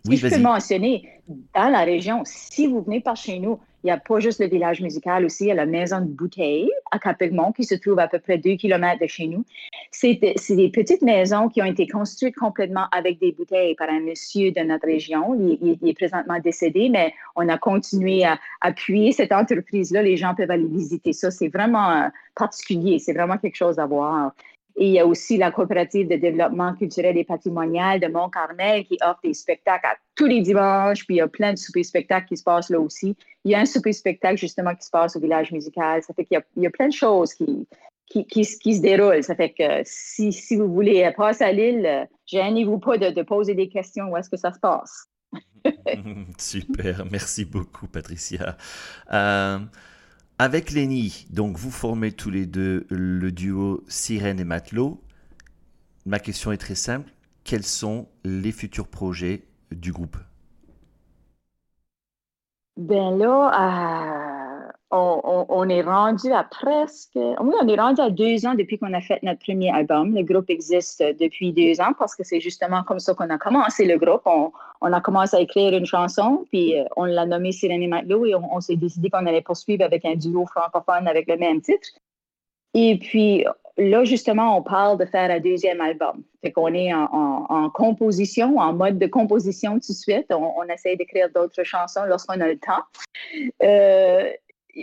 Si 0.05 0.17
je 0.17 0.27
peux 0.27 0.39
mentionner, 0.39 1.09
dans 1.53 1.69
la 1.69 1.83
région, 1.83 2.23
si 2.25 2.67
vous 2.67 2.81
venez 2.81 3.01
par 3.01 3.15
chez 3.15 3.39
nous, 3.39 3.59
il 3.83 3.87
n'y 3.87 3.91
a 3.91 3.97
pas 3.97 4.19
juste 4.19 4.41
le 4.41 4.47
village 4.47 4.81
musical 4.81 5.23
aussi, 5.23 5.45
il 5.45 5.47
y 5.47 5.51
a 5.51 5.55
la 5.55 5.65
maison 5.65 6.01
de 6.01 6.07
bouteilles 6.07 6.69
à 6.91 6.99
Capegmont 6.99 7.53
qui 7.53 7.63
se 7.63 7.75
trouve 7.75 7.99
à 7.99 8.09
peu 8.09 8.19
près 8.19 8.37
deux 8.37 8.55
kilomètres 8.55 9.01
de 9.01 9.07
chez 9.07 9.27
nous. 9.27 9.45
C'est 9.91 10.15
des 10.15 10.69
petites 10.69 11.01
maisons 11.01 11.47
qui 11.47 11.61
ont 11.61 11.65
été 11.65 11.87
construites 11.87 12.35
complètement 12.35 12.87
avec 12.91 13.19
des 13.19 13.31
bouteilles 13.31 13.75
par 13.75 13.89
un 13.89 14.01
monsieur 14.01 14.51
de 14.51 14.59
notre 14.61 14.85
région. 14.85 15.33
Il, 15.61 15.77
est 15.81 15.93
présentement 15.93 16.39
décédé, 16.39 16.89
mais 16.89 17.13
on 17.37 17.47
a 17.47 17.57
continué 17.57 18.25
à 18.25 18.37
appuyer 18.59 19.13
cette 19.13 19.31
entreprise-là. 19.31 20.03
Les 20.03 20.17
gens 20.17 20.35
peuvent 20.35 20.51
aller 20.51 20.67
visiter 20.67 21.13
ça. 21.13 21.31
C'est 21.31 21.47
vraiment 21.47 21.89
euh, 21.89 22.07
particulier. 22.35 22.99
C'est 22.99 23.13
vraiment 23.13 23.37
quelque 23.37 23.55
chose 23.55 23.79
à 23.79 23.85
voir. 23.85 24.33
Et 24.79 24.85
il 24.85 24.91
y 24.93 24.99
a 24.99 25.05
aussi 25.05 25.35
la 25.35 25.51
coopérative 25.51 26.07
de 26.07 26.15
développement 26.15 26.73
culturel 26.73 27.17
et 27.17 27.25
patrimonial 27.25 27.99
de 27.99 28.07
Mont-Carmel 28.07 28.85
qui 28.85 28.97
offre 29.01 29.19
des 29.25 29.33
spectacles 29.33 29.85
à 29.85 29.97
tous 30.15 30.25
les 30.25 30.39
dimanches. 30.39 31.05
Puis 31.05 31.15
il 31.15 31.17
y 31.17 31.21
a 31.21 31.27
plein 31.27 31.51
de 31.51 31.57
soupers-spectacles 31.57 32.27
qui 32.27 32.37
se 32.37 32.43
passent 32.43 32.69
là 32.69 32.79
aussi. 32.79 33.13
Il 33.43 33.51
y 33.51 33.55
a 33.55 33.59
un 33.59 33.65
souper-spectacle 33.65 34.37
justement 34.37 34.73
qui 34.73 34.85
se 34.85 34.89
passe 34.89 35.17
au 35.17 35.19
village 35.19 35.51
musical. 35.51 36.01
Ça 36.01 36.13
fait 36.13 36.23
qu'il 36.23 36.41
y, 36.55 36.65
a 36.65 36.69
plein 36.69 36.87
de 36.87 36.93
choses 36.93 37.33
qui, 37.33 37.67
qui, 38.07 38.45
se 38.45 38.81
déroulent. 38.81 39.21
Ça 39.21 39.35
fait 39.35 39.49
que 39.49 39.81
si, 39.83 40.31
si 40.31 40.55
vous 40.55 40.73
voulez 40.73 41.11
passer 41.17 41.43
à 41.43 41.51
l'île, 41.51 42.07
gênez-vous 42.25 42.79
pas 42.79 42.97
de, 42.97 43.09
de, 43.09 43.21
poser 43.21 43.55
des 43.55 43.67
questions 43.67 44.05
où 44.05 44.15
est-ce 44.15 44.29
que 44.29 44.37
ça 44.37 44.53
se 44.53 44.59
passe? 44.59 45.09
Super, 46.37 47.05
merci 47.11 47.43
beaucoup 47.43 47.87
Patricia. 47.87 48.55
Euh, 49.11 49.59
avec 50.39 50.71
Lenny, 50.71 51.27
donc 51.31 51.57
vous 51.57 51.69
formez 51.69 52.13
tous 52.13 52.29
les 52.29 52.45
deux 52.45 52.87
le 52.89 53.29
duo 53.29 53.83
Sirène 53.89 54.39
et 54.39 54.45
Matelot. 54.45 55.03
Ma 56.05 56.17
question 56.17 56.53
est 56.53 56.57
très 56.57 56.75
simple. 56.75 57.11
Quels 57.43 57.65
sont 57.65 58.07
les 58.23 58.53
futurs 58.53 58.87
projets 58.87 59.43
du 59.71 59.91
groupe? 59.91 60.15
Ben 62.77 63.17
là, 63.17 63.49
on, 64.91 65.69
est 65.69 65.81
rendu 65.81 66.31
à 66.31 66.43
presque, 66.43 67.11
oui, 67.15 67.55
on 67.61 67.67
est 67.67 67.79
rendu 67.79 68.01
à 68.01 68.09
deux 68.09 68.45
ans 68.45 68.55
depuis 68.55 68.79
qu'on 68.79 68.93
a 68.93 69.01
fait 69.01 69.21
notre 69.21 69.39
premier 69.39 69.69
album. 69.71 70.15
Le 70.15 70.23
groupe 70.23 70.49
existe 70.49 71.03
depuis 71.19 71.53
deux 71.53 71.79
ans 71.79 71.93
parce 71.97 72.15
que 72.15 72.23
c'est 72.23 72.39
justement 72.39 72.83
comme 72.83 72.99
ça 72.99 73.13
qu'on 73.13 73.29
a 73.29 73.37
commencé 73.37 73.85
le 73.85 73.97
groupe. 73.97 74.23
On, 74.25 74.93
a 74.93 75.01
commencé 75.01 75.37
à 75.37 75.41
écrire 75.41 75.77
une 75.77 75.85
chanson, 75.85 76.45
puis 76.49 76.79
euh, 76.79 76.85
on 76.95 77.05
l'a 77.05 77.25
nommée 77.25 77.51
Sirène 77.51 77.83
et 77.83 77.89
et 77.89 78.35
on, 78.35 78.61
s'est 78.61 78.75
décidé 78.75 79.09
qu'on 79.09 79.25
allait 79.25 79.41
poursuivre 79.41 79.83
avec 79.83 80.05
un 80.05 80.15
duo 80.15 80.45
francophone 80.47 81.07
avec 81.07 81.27
le 81.27 81.37
même 81.37 81.61
titre. 81.61 81.89
Et 82.73 82.97
puis 82.97 83.45
là, 83.77 84.03
justement, 84.03 84.57
on 84.57 84.63
parle 84.63 84.97
de 84.97 85.05
faire 85.05 85.29
un 85.29 85.39
deuxième 85.39 85.81
album. 85.81 86.23
Fait 86.41 86.51
qu'on 86.51 86.73
est 86.73 86.93
en, 86.93 87.69
composition, 87.71 88.57
en 88.57 88.73
mode 88.73 88.97
de 88.97 89.07
composition 89.07 89.73
tout 89.73 89.91
de 89.91 89.97
suite. 89.97 90.27
On, 90.31 90.53
on 90.57 90.63
essaie 90.63 90.95
d'écrire 90.95 91.29
d'autres 91.33 91.63
chansons 91.63 92.05
lorsqu'on 92.07 92.39
a 92.41 92.47
le 92.47 92.57
temps. 92.57 92.83
Euh, 93.63 94.31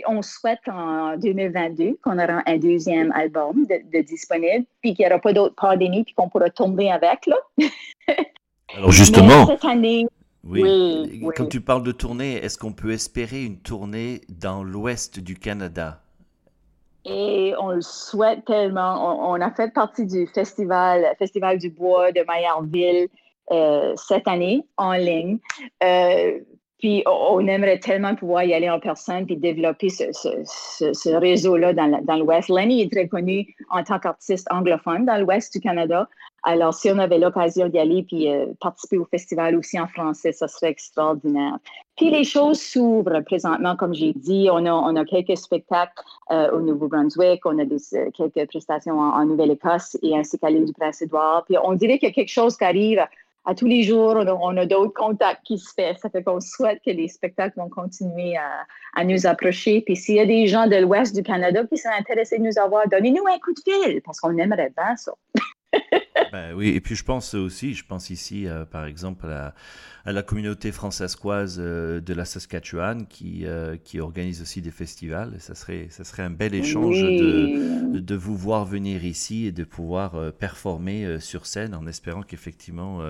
on 0.07 0.21
souhaite 0.21 0.59
en 0.67 1.17
2022 1.17 1.97
qu'on 2.03 2.19
aura 2.19 2.41
un 2.45 2.57
deuxième 2.57 3.11
album 3.13 3.65
de, 3.65 4.01
disponible, 4.01 4.65
puis 4.81 4.93
qu'il 4.93 5.05
n'y 5.05 5.11
aura 5.11 5.19
pas 5.19 5.33
d'autres 5.33 5.55
pandémies, 5.55 6.03
puis 6.03 6.13
qu'on 6.13 6.29
pourra 6.29 6.49
tomber 6.49 6.89
avec. 6.89 7.25
Là. 7.25 7.37
Alors 8.75 8.91
justement, 8.91 9.47
cette 9.47 9.65
année, 9.65 10.05
oui, 10.43 11.21
quand 11.35 11.47
tu 11.47 11.61
parles 11.61 11.83
de 11.83 11.91
tournée, 11.91 12.35
est-ce 12.35 12.57
qu'on 12.57 12.73
peut 12.73 12.91
espérer 12.91 13.43
une 13.43 13.59
tournée 13.59 14.21
dans 14.29 14.63
l'ouest 14.63 15.19
du 15.19 15.35
Canada? 15.35 16.01
Et 17.05 17.53
on 17.59 17.71
le 17.71 17.81
souhaite 17.81 18.43
tellement. 18.45 19.29
On, 19.29 19.39
a 19.39 19.51
fait 19.51 19.73
partie 19.73 20.05
du 20.05 20.27
festival, 20.27 21.15
festival 21.17 21.57
du 21.57 21.69
bois 21.69 22.11
de 22.11 22.21
Maillardville 22.27 23.07
euh, 23.51 23.93
cette 23.95 24.27
année 24.27 24.65
en 24.75 24.91
ligne. 24.93 25.39
Euh, 25.83 26.39
puis 26.79 27.03
on 27.07 27.45
aimerait 27.47 27.79
tellement 27.79 28.15
pouvoir 28.15 28.43
y 28.43 28.53
aller 28.53 28.69
en 28.69 28.79
personne 28.79 29.25
puis 29.25 29.35
développer 29.35 29.89
ce, 29.89 31.17
réseau-là 31.17 31.73
dans 31.73 32.15
l'Ouest. 32.17 32.49
Lenny 32.49 32.81
est 32.81 32.91
très 32.91 33.07
connu 33.07 33.55
en 33.69 33.83
tant 33.83 33.99
qu'artiste 33.99 34.47
anglophone 34.51 35.05
dans 35.05 35.17
l'Ouest 35.17 35.53
du 35.53 35.59
Canada. 35.59 36.07
Alors, 36.43 36.73
si 36.73 36.89
on 36.91 36.99
avait 36.99 37.17
l'occasion 37.17 37.67
d'y 37.67 37.79
aller 37.79 38.03
puis 38.03 38.31
euh, 38.31 38.45
participer 38.61 38.97
au 38.97 39.05
festival 39.05 39.55
aussi 39.55 39.79
en 39.79 39.87
français, 39.87 40.31
ça 40.31 40.47
serait 40.47 40.69
extraordinaire. 40.69 41.57
Puis 41.97 42.11
les 42.11 42.23
choses 42.23 42.61
s'ouvrent 42.61 43.21
présentement, 43.21 43.75
comme 43.75 43.93
j'ai 43.93 44.13
dit. 44.13 44.47
On 44.51 44.65
a, 44.65 44.71
on 44.71 44.95
a 44.95 45.03
quelques 45.03 45.35
spectacles 45.35 45.91
euh, 46.31 46.51
au 46.51 46.61
Nouveau-Brunswick, 46.61 47.45
on 47.45 47.57
a 47.57 47.65
des, 47.65 47.81
euh, 47.95 48.11
quelques 48.15 48.49
prestations 48.49 48.99
en, 48.99 49.19
en 49.19 49.25
Nouvelle-Écosse 49.25 49.97
et 50.03 50.15
ainsi 50.15 50.37
qu'à 50.37 50.49
l'île 50.49 50.65
du 50.65 50.73
Prince-Édouard. 50.73 51.43
Puis 51.45 51.57
on 51.61 51.73
dirait 51.73 51.97
qu'il 51.97 52.07
y 52.07 52.11
a 52.11 52.15
quelque 52.15 52.31
chose 52.31 52.55
qui 52.55 52.63
arrive 52.63 53.03
à 53.47 53.55
tous 53.55 53.65
les 53.65 53.83
jours, 53.83 54.17
on 54.41 54.57
a, 54.57 54.65
d'autres 54.65 54.93
contacts 54.93 55.45
qui 55.45 55.57
se 55.57 55.69
font. 55.73 55.95
Ça 56.01 56.09
fait 56.09 56.21
qu'on 56.21 56.41
souhaite 56.41 56.81
que 56.85 56.91
les 56.91 57.07
spectacles 57.07 57.57
vont 57.57 57.69
continuer 57.69 58.35
à, 58.35 59.03
nous 59.05 59.25
approcher. 59.25 59.81
Puis 59.81 59.95
s'il 59.95 60.15
y 60.15 60.19
a 60.19 60.25
des 60.25 60.47
gens 60.47 60.67
de 60.67 60.75
l'Ouest 60.75 61.15
du 61.15 61.23
Canada 61.23 61.63
qui 61.65 61.77
sont 61.77 61.89
intéressés 61.97 62.39
de 62.39 62.43
nous 62.43 62.59
avoir, 62.59 62.89
donnez-nous 62.89 63.25
un 63.25 63.39
coup 63.39 63.53
de 63.53 63.59
fil 63.63 64.01
parce 64.01 64.19
qu'on 64.19 64.37
aimerait 64.37 64.73
bien 64.75 64.97
ça. 64.97 65.13
ben 66.31 66.53
oui, 66.53 66.69
et 66.69 66.81
puis 66.81 66.95
je 66.95 67.03
pense 67.03 67.33
aussi, 67.33 67.73
je 67.73 67.85
pense 67.85 68.09
ici, 68.09 68.47
euh, 68.47 68.65
par 68.65 68.85
exemple, 68.85 69.27
à, 69.27 69.53
la 70.05 70.23
communauté 70.23 70.71
françaiscoise 70.71 71.57
euh, 71.59 71.99
de 71.99 72.13
la 72.13 72.25
Saskatchewan 72.25 73.07
qui, 73.07 73.45
euh, 73.45 73.77
qui 73.83 73.99
organise 73.99 74.41
aussi 74.41 74.61
des 74.61 74.71
festivals. 74.71 75.35
ça 75.39 75.55
serait, 75.55 75.87
ça 75.89 76.03
serait 76.03 76.23
un 76.23 76.29
bel 76.29 76.53
échange 76.55 77.01
de, 77.01 77.99
de 77.99 78.15
vous 78.15 78.37
voir 78.37 78.65
venir 78.65 79.03
ici 79.03 79.45
et 79.45 79.51
de 79.51 79.63
pouvoir 79.63 80.31
performer 80.33 81.19
sur 81.19 81.45
scène 81.45 81.75
en 81.75 81.87
espérant 81.87 82.21
qu'effectivement 82.21 83.01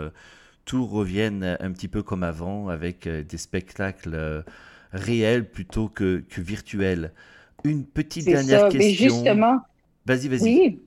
tout 0.65 0.85
revienne 0.85 1.57
un 1.59 1.71
petit 1.71 1.87
peu 1.87 2.01
comme 2.01 2.23
avant 2.23 2.69
avec 2.69 3.07
des 3.07 3.37
spectacles 3.37 4.43
réels 4.91 5.49
plutôt 5.49 5.87
que, 5.87 6.23
que 6.27 6.41
virtuels. 6.41 7.13
Une 7.63 7.85
petite 7.85 8.25
dernière 8.25 8.69
question. 8.69 9.15
justement. 9.15 9.59
Vas-y, 10.05 10.27
vas-y. 10.29 10.79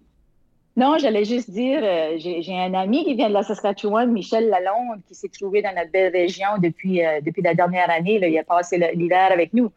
Non, 0.77 0.97
j'allais 0.99 1.25
juste 1.25 1.51
dire, 1.51 1.81
euh, 1.83 2.17
j'ai 2.19 2.57
un 2.57 2.75
ami 2.75 3.05
qui 3.05 3.15
vient 3.15 3.29
de 3.29 3.35
la 3.35 3.43
Saskatchewan, 3.43 4.11
Michel 4.11 4.49
Lalonde, 4.49 5.01
qui 5.09 5.15
s'est 5.15 5.29
trouvé 5.29 5.63
dans 5.63 5.75
notre 5.75 5.91
belle 5.91 6.13
région 6.13 6.59
depuis, 6.63 7.05
euh, 7.05 7.21
depuis 7.21 7.43
la 7.43 7.55
dernière 7.55 7.91
année. 7.91 8.19
Là, 8.19 8.29
il 8.29 8.39
a 8.39 8.45
passé 8.45 8.79
l'hiver 8.95 9.31
avec 9.33 9.53
nous. 9.53 9.71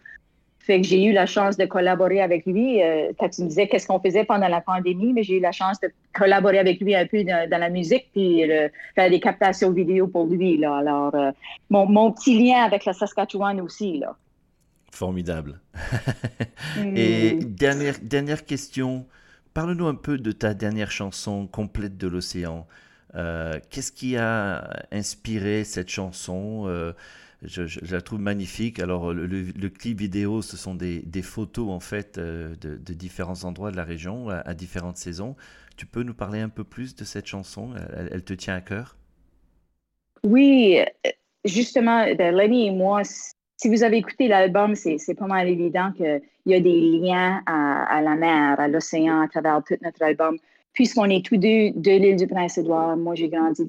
Fait 0.60 0.80
que 0.80 0.88
j'ai 0.88 1.04
eu 1.04 1.12
la 1.12 1.26
chance 1.26 1.58
de 1.58 1.66
collaborer 1.66 2.22
avec 2.22 2.46
lui. 2.46 2.82
Euh, 2.82 3.12
quand 3.20 3.28
tu 3.28 3.42
me 3.42 3.48
disais 3.48 3.68
qu'est-ce 3.68 3.88
qu'on 3.88 4.00
faisait 4.00 4.24
pendant 4.24 4.48
la 4.48 4.62
pandémie, 4.62 5.12
mais 5.12 5.24
j'ai 5.24 5.38
eu 5.38 5.42
la 5.42 5.52
chance 5.52 5.78
de 5.82 5.90
collaborer 6.14 6.60
avec 6.60 6.80
lui 6.80 6.96
un 6.96 7.06
peu 7.06 7.24
dans, 7.24 7.50
la 7.50 7.70
musique 7.70 8.08
puis 8.14 8.44
faire 8.96 9.10
des 9.10 9.20
captations 9.20 9.72
vidéo 9.72 10.08
pour 10.08 10.28
lui. 10.28 10.58
Là. 10.58 10.78
Alors, 10.78 11.14
mon, 11.70 11.86
mon, 11.86 12.12
petit 12.14 12.42
lien 12.42 12.64
avec 12.64 12.86
la 12.86 12.94
Saskatchewan 12.94 13.60
aussi. 13.60 13.98
Là. 13.98 14.16
Formidable. 14.92 15.60
Et 16.96 17.34
hmm. 17.34 17.40
dernière, 17.40 17.96
dernière 18.02 18.46
question. 18.46 19.06
Parle-nous 19.54 19.86
un 19.86 19.96
peu 19.96 20.18
de 20.18 20.32
ta 20.32 20.54
dernière 20.54 20.92
chanson 20.92 21.48
complète 21.48 21.98
de 21.98 22.08
l'océan. 22.08 22.68
Euh, 23.16 23.60
qu'est-ce 23.70 23.92
qui 23.92 24.18
a 24.18 24.86
inspiré 24.92 25.64
cette 25.64 25.90
chanson? 25.90 26.64
Euh, 26.68 26.94
je, 27.44 27.64
la 27.92 28.02
trouve 28.02 28.20
magnifique. 28.20 28.80
Alors, 28.80 29.14
le, 29.14 29.70
clip 29.70 30.00
vidéo, 30.00 30.42
ce 30.42 30.58
sont 30.58 30.74
des, 30.74 31.22
photos 31.22 31.70
en 31.70 31.80
fait 31.80 32.18
euh, 32.18 32.56
de, 32.62 32.94
différents 32.94 33.44
endroits 33.44 33.70
de 33.70 33.76
la 33.76 33.84
région 33.84 34.30
à, 34.30 34.54
différentes 34.56 34.98
saisons. 34.98 35.36
Tu 35.78 35.86
peux 35.86 36.04
nous 36.04 36.16
parler 36.16 36.40
un 36.40 36.50
peu 36.50 36.64
plus 36.64 36.96
de 36.96 37.04
cette 37.04 37.28
chanson? 37.28 37.74
Elle, 37.96 38.24
te 38.24 38.34
tient 38.34 38.56
à 38.56 38.62
cœur? 38.62 38.98
Oui, 40.24 40.80
justement, 41.46 42.12
ben, 42.16 42.36
Lenny 42.36 42.68
et 42.68 42.72
moi, 42.72 43.04
si 43.58 43.70
vous 43.70 43.84
avez 43.84 43.98
écouté 43.98 44.28
l'album, 44.28 44.76
c'est 44.76 45.16
pas 45.18 45.28
mal 45.28 45.48
évident 45.48 45.92
qu'il 45.96 46.22
y 46.46 46.54
a 46.54 46.60
des 46.60 46.82
liens 46.82 47.42
à, 47.46 48.02
la 48.02 48.16
mer, 48.16 48.60
à 48.60 48.68
l'océan, 48.68 49.22
à 49.22 49.28
travers 49.28 49.62
tout 49.66 49.76
notre 49.82 50.04
album. 50.04 50.38
Puisqu'on 50.74 51.06
est 51.06 51.24
tous 51.24 51.38
deux 51.38 51.70
de 51.76 51.92
l'île 51.92 52.16
du 52.16 52.26
Prince-Édouard, 52.26 52.98
moi 52.98 53.14
j'ai 53.14 53.30
grandi 53.30 53.64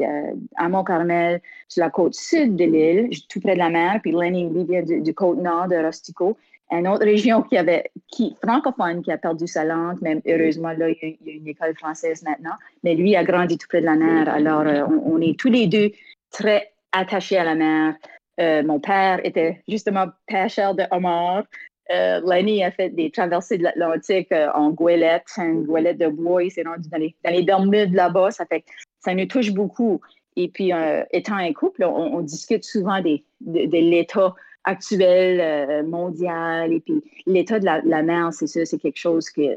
à 0.56 0.68
Mont-Carmel, 0.70 1.42
sur 1.68 1.84
la 1.84 1.90
côte 1.90 2.14
sud 2.14 2.56
de 2.56 2.64
l'île, 2.64 3.10
tout 3.28 3.40
près 3.40 3.52
de 3.52 3.58
la 3.58 3.68
mer, 3.68 4.00
puis 4.00 4.10
Lenny 4.10 4.48
vient 4.64 4.82
du, 4.82 5.14
côte 5.14 5.38
nord 5.38 5.68
de 5.68 5.76
Rostico, 5.76 6.38
une 6.70 6.88
autre 6.88 7.04
région 7.04 7.42
qui 7.42 7.56
avait, 7.56 7.90
qui, 8.08 8.36
francophone 8.42 9.02
qui 9.02 9.12
a 9.12 9.18
perdu 9.18 9.46
sa 9.46 9.64
langue, 9.64 10.00
même 10.00 10.20
heureusement, 10.26 10.72
là, 10.72 10.88
il 10.88 11.16
y, 11.24 11.30
a, 11.30 11.32
une 11.34 11.46
école 11.46 11.74
française 11.76 12.22
maintenant, 12.22 12.54
mais 12.82 12.94
lui 12.94 13.14
a 13.16 13.22
grandi 13.22 13.58
tout 13.58 13.68
près 13.68 13.80
de 13.80 13.86
la 13.86 13.96
mer. 13.96 14.28
Alors, 14.28 14.62
euh, 14.62 14.86
on, 15.04 15.20
est 15.20 15.38
tous 15.38 15.50
les 15.50 15.66
deux 15.66 15.92
très 16.30 16.72
attachés 16.92 17.36
à 17.36 17.44
la 17.44 17.54
mer. 17.54 17.94
Euh, 18.40 18.62
mon 18.62 18.80
père 18.80 19.20
était 19.24 19.62
justement 19.68 20.06
pêcheur 20.26 20.74
de 20.74 20.84
homard. 20.90 21.44
Euh, 21.92 22.20
Lenny 22.24 22.64
a 22.64 22.70
fait 22.70 22.88
des 22.90 23.10
traversées 23.10 23.58
de 23.58 23.64
l'Atlantique 23.64 24.32
euh, 24.32 24.48
en 24.54 24.70
goélette, 24.70 25.26
une 25.36 25.64
goélette 25.64 25.98
de 25.98 26.08
bois. 26.08 26.42
Il 26.42 26.50
s'est 26.50 26.62
rendu 26.62 26.88
dans 26.88 26.98
les, 26.98 27.14
dans 27.22 27.30
les 27.30 27.42
Bermudes 27.42 27.94
là-bas. 27.94 28.30
Ça 28.30 28.46
fait 28.46 28.64
ça 29.00 29.14
nous 29.14 29.26
touche 29.26 29.52
beaucoup. 29.52 30.00
Et 30.36 30.48
puis, 30.48 30.72
étant 31.12 31.36
un 31.36 31.52
couple, 31.52 31.84
on, 31.84 32.20
discute 32.20 32.64
souvent 32.64 33.00
des, 33.00 33.22
de, 33.40 33.68
l'état 33.70 34.34
actuel 34.64 35.84
mondial. 35.84 36.72
Et 36.72 36.80
puis, 36.80 37.04
l'état 37.26 37.60
de 37.60 37.66
la, 37.66 38.02
mer, 38.02 38.32
c'est 38.32 38.48
ça, 38.48 38.64
c'est 38.64 38.78
quelque 38.78 38.98
chose 38.98 39.30
que, 39.30 39.56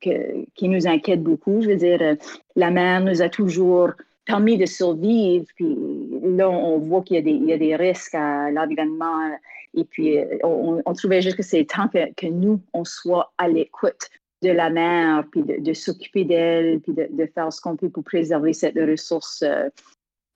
qui 0.00 0.68
nous 0.68 0.86
inquiète 0.86 1.22
beaucoup. 1.22 1.60
Je 1.60 1.68
veux 1.68 1.76
dire, 1.76 2.16
la 2.56 2.70
mer 2.70 3.02
nous 3.02 3.20
a 3.20 3.28
toujours 3.28 3.90
permis 4.24 4.58
de 4.58 4.66
survivre. 4.66 5.44
Puis 5.56 5.76
là, 6.22 6.48
on 6.50 6.78
voit 6.78 7.02
qu'il 7.02 7.16
y, 7.26 7.52
a 7.52 7.58
des 7.58 7.76
risques 7.76 8.14
à 8.14 8.50
l'environnement. 8.50 9.30
Et 9.74 9.84
puis, 9.84 10.18
euh, 10.18 10.38
on, 10.42 10.94
trouvait 10.94 11.22
juste 11.22 11.36
que 11.36 11.42
c'est 11.42 11.64
temps 11.64 11.88
que, 11.88 12.26
nous, 12.26 12.60
on 12.72 12.84
soit 12.84 13.32
à 13.38 13.48
l'écoute 13.48 14.08
de 14.42 14.50
la 14.50 14.70
mer, 14.70 15.24
puis 15.30 15.42
de, 15.42 15.72
s'occuper 15.72 16.24
d'elle, 16.24 16.80
puis 16.80 16.92
de, 16.92 17.26
faire 17.34 17.52
ce 17.52 17.60
qu'on 17.60 17.76
peut 17.76 17.88
pour 17.88 18.04
préserver 18.04 18.52
cette 18.52 18.76
ressource, 18.76 19.42
euh, 19.42 19.68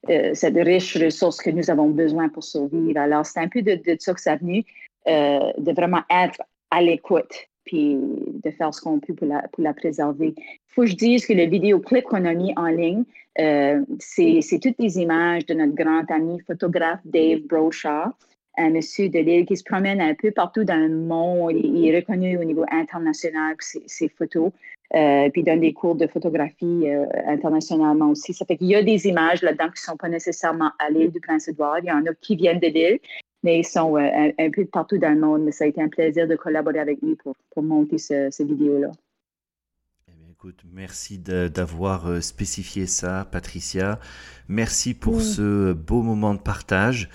euh, 0.09 0.31
cette 0.35 0.57
riche 0.57 0.97
ressource 0.97 1.39
que 1.39 1.51
nous 1.51 1.71
avons 1.71 1.91
besoin 1.91 2.29
pour 2.29 2.43
survivre. 2.43 2.99
Alors, 2.99 3.27
c'est 3.27 3.41
un 3.41 3.49
peu 3.49 3.63
de, 3.63 3.81
ça 3.99 4.15
que 4.15 4.21
ça 4.21 4.33
a 4.33 4.37
venu, 4.37 4.65
de 5.07 5.73
vraiment 5.73 6.03
être 6.11 6.41
à 6.71 6.83
l'écoute 6.83 7.49
puis 7.69 7.99
de 8.45 8.51
faire 8.51 8.73
ce 8.73 8.81
qu'on 8.81 8.99
peut 8.99 9.15
pour 9.15 9.29
la, 9.29 9.43
pour 9.53 9.63
la 9.63 9.75
préserver. 9.75 10.35
Il 10.39 10.73
faut 10.75 10.83
que 10.83 10.89
je 10.89 10.97
dise 10.97 11.27
que 11.27 11.35
le 11.35 11.45
vidéoclip 11.45 12.05
qu'on 12.05 12.25
a 12.25 12.33
mis 12.33 12.55
en 12.57 12.69
ligne, 12.69 13.05
euh, 13.39 13.83
c'est 13.99 14.59
toutes 14.61 14.79
les 14.79 14.99
images 14.99 15.45
de 15.45 15.53
notre 15.53 15.75
grand 15.75 16.11
ami 16.11 16.41
photographe 16.47 17.01
Dave 17.05 17.41
Broshaw, 17.41 18.13
un 18.57 18.71
monsieur 18.71 19.11
de 19.11 19.19
l'île 19.19 19.45
qui 19.45 19.57
se 19.57 19.63
promène 19.63 20.01
un 20.01 20.15
peu 20.15 20.31
partout 20.31 20.65
dans 20.65 20.81
le 20.81 20.89
monde. 20.89 21.53
Il, 21.53 21.87
est 21.87 21.97
reconnu 21.97 22.39
au 22.39 22.45
niveau 22.45 22.65
international 22.73 23.55
pour 23.55 23.83
ses, 23.87 24.09
photos. 24.09 24.51
Euh, 24.95 25.29
puis 25.29 25.43
donne 25.43 25.61
des 25.61 25.75
cours 25.75 25.97
de 25.97 26.07
photographie 26.07 26.89
euh, 26.89 27.05
internationalement 27.27 28.09
aussi. 28.09 28.33
Ça 28.33 28.47
fait 28.47 28.57
qu'il 28.57 28.69
y 28.69 28.75
a 28.75 28.83
des 28.83 29.07
images 29.07 29.43
là-dedans 29.43 29.67
qui 29.67 29.83
ne 29.83 29.93
sont 29.93 29.97
pas 29.99 30.09
nécessairement 30.09 30.71
à 30.79 30.89
l'île 30.89 31.11
du 31.11 31.21
Prince-Édouard. 31.21 31.81
Il 31.81 31.89
y 31.89 31.93
en 31.93 32.07
a 32.07 32.15
qui 32.23 32.37
viennent 32.37 32.59
de 32.59 32.69
l'île, 32.69 32.99
mais 33.43 33.61
ils 33.61 33.67
sont 33.67 33.97
euh, 33.97 34.33
un, 34.39 34.51
peu 34.51 34.65
partout 34.67 34.99
dans 34.99 35.13
le 35.13 35.21
monde. 35.21 35.43
Mais 35.43 35.53
ça 35.53 35.65
a 35.65 35.67
été 35.67 35.81
un 35.81 35.89
plaisir 35.89 36.27
de 36.27 36.37
collaborer 36.37 36.81
avec 36.81 37.01
lui 37.03 37.17
pour, 37.17 37.35
pour 37.51 37.63
monter 37.63 37.99
ce, 37.99 38.29
cette 38.31 38.49
vidéo-là. 38.49 38.91
Eh 40.09 40.31
écoute, 40.31 40.63
merci 40.73 41.19
d'avoir 41.19 42.09
euh, 42.09 42.21
spécifié 42.21 42.87
ça, 42.87 43.27
Patricia. 43.31 43.99
Merci 44.49 44.95
pour 44.95 45.21
ce 45.21 45.73
beau 45.73 46.03
moment 46.03 46.35
de 46.35 46.41
partage. 46.41 47.09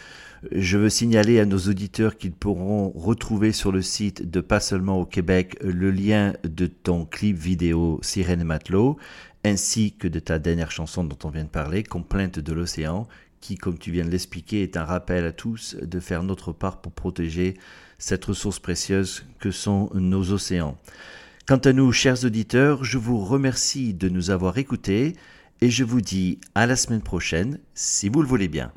Je 0.52 0.78
veux 0.78 0.90
signaler 0.90 1.40
à 1.40 1.46
nos 1.46 1.58
auditeurs 1.58 2.18
qu'ils 2.18 2.34
pourront 2.34 2.90
retrouver 2.90 3.54
sur 3.54 3.72
le 3.72 3.82
site 3.82 4.30
de 4.30 4.42
Pas 4.42 4.60
seulement 4.60 5.00
au 5.00 5.06
Québec 5.06 5.58
le 5.64 5.90
lien 5.90 6.34
de 6.44 6.68
ton 6.68 7.06
clip 7.06 7.38
vidéo 7.38 8.00
Sirène 8.02 8.42
et 8.42 8.44
Matelot, 8.44 8.98
ainsi 9.46 9.96
que 9.96 10.10
de 10.10 10.20
ta 10.20 10.40
dernière 10.40 10.72
chanson 10.72 11.06
dont 11.06 11.18
on 11.24 11.30
vient 11.30 11.46
de 11.46 11.50
parler, 11.50 11.84
Complainte 11.84 12.40
de 12.40 12.54
l'océan, 12.54 13.08
qui, 13.44 13.58
comme 13.58 13.78
tu 13.78 13.92
viens 13.92 14.06
de 14.06 14.10
l'expliquer, 14.10 14.64
est 14.64 14.78
un 14.78 14.86
rappel 14.86 15.26
à 15.26 15.34
tous 15.34 15.76
de 15.76 16.00
faire 16.00 16.24
notre 16.24 16.54
part 16.54 16.80
pour 16.80 16.94
protéger 16.94 17.56
cette 17.98 18.24
ressource 18.24 18.58
précieuse 18.58 19.26
que 19.40 19.52
sont 19.52 19.90
nos 19.94 20.32
océans. 20.32 20.78
Quant 21.46 21.58
à 21.58 21.74
nous, 21.74 21.92
chers 21.92 22.24
auditeurs, 22.24 22.86
je 22.86 22.98
vous 22.98 23.20
remercie 23.20 23.94
de 23.94 24.08
nous 24.08 24.30
avoir 24.30 24.58
écoutés 24.58 25.18
et 25.60 25.70
je 25.70 25.84
vous 25.84 26.00
dis 26.00 26.40
à 26.56 26.66
la 26.66 26.78
semaine 26.78 27.02
prochaine, 27.02 27.60
si 27.74 28.08
vous 28.08 28.22
le 28.22 28.30
voulez 28.30 28.48
bien. 28.48 28.72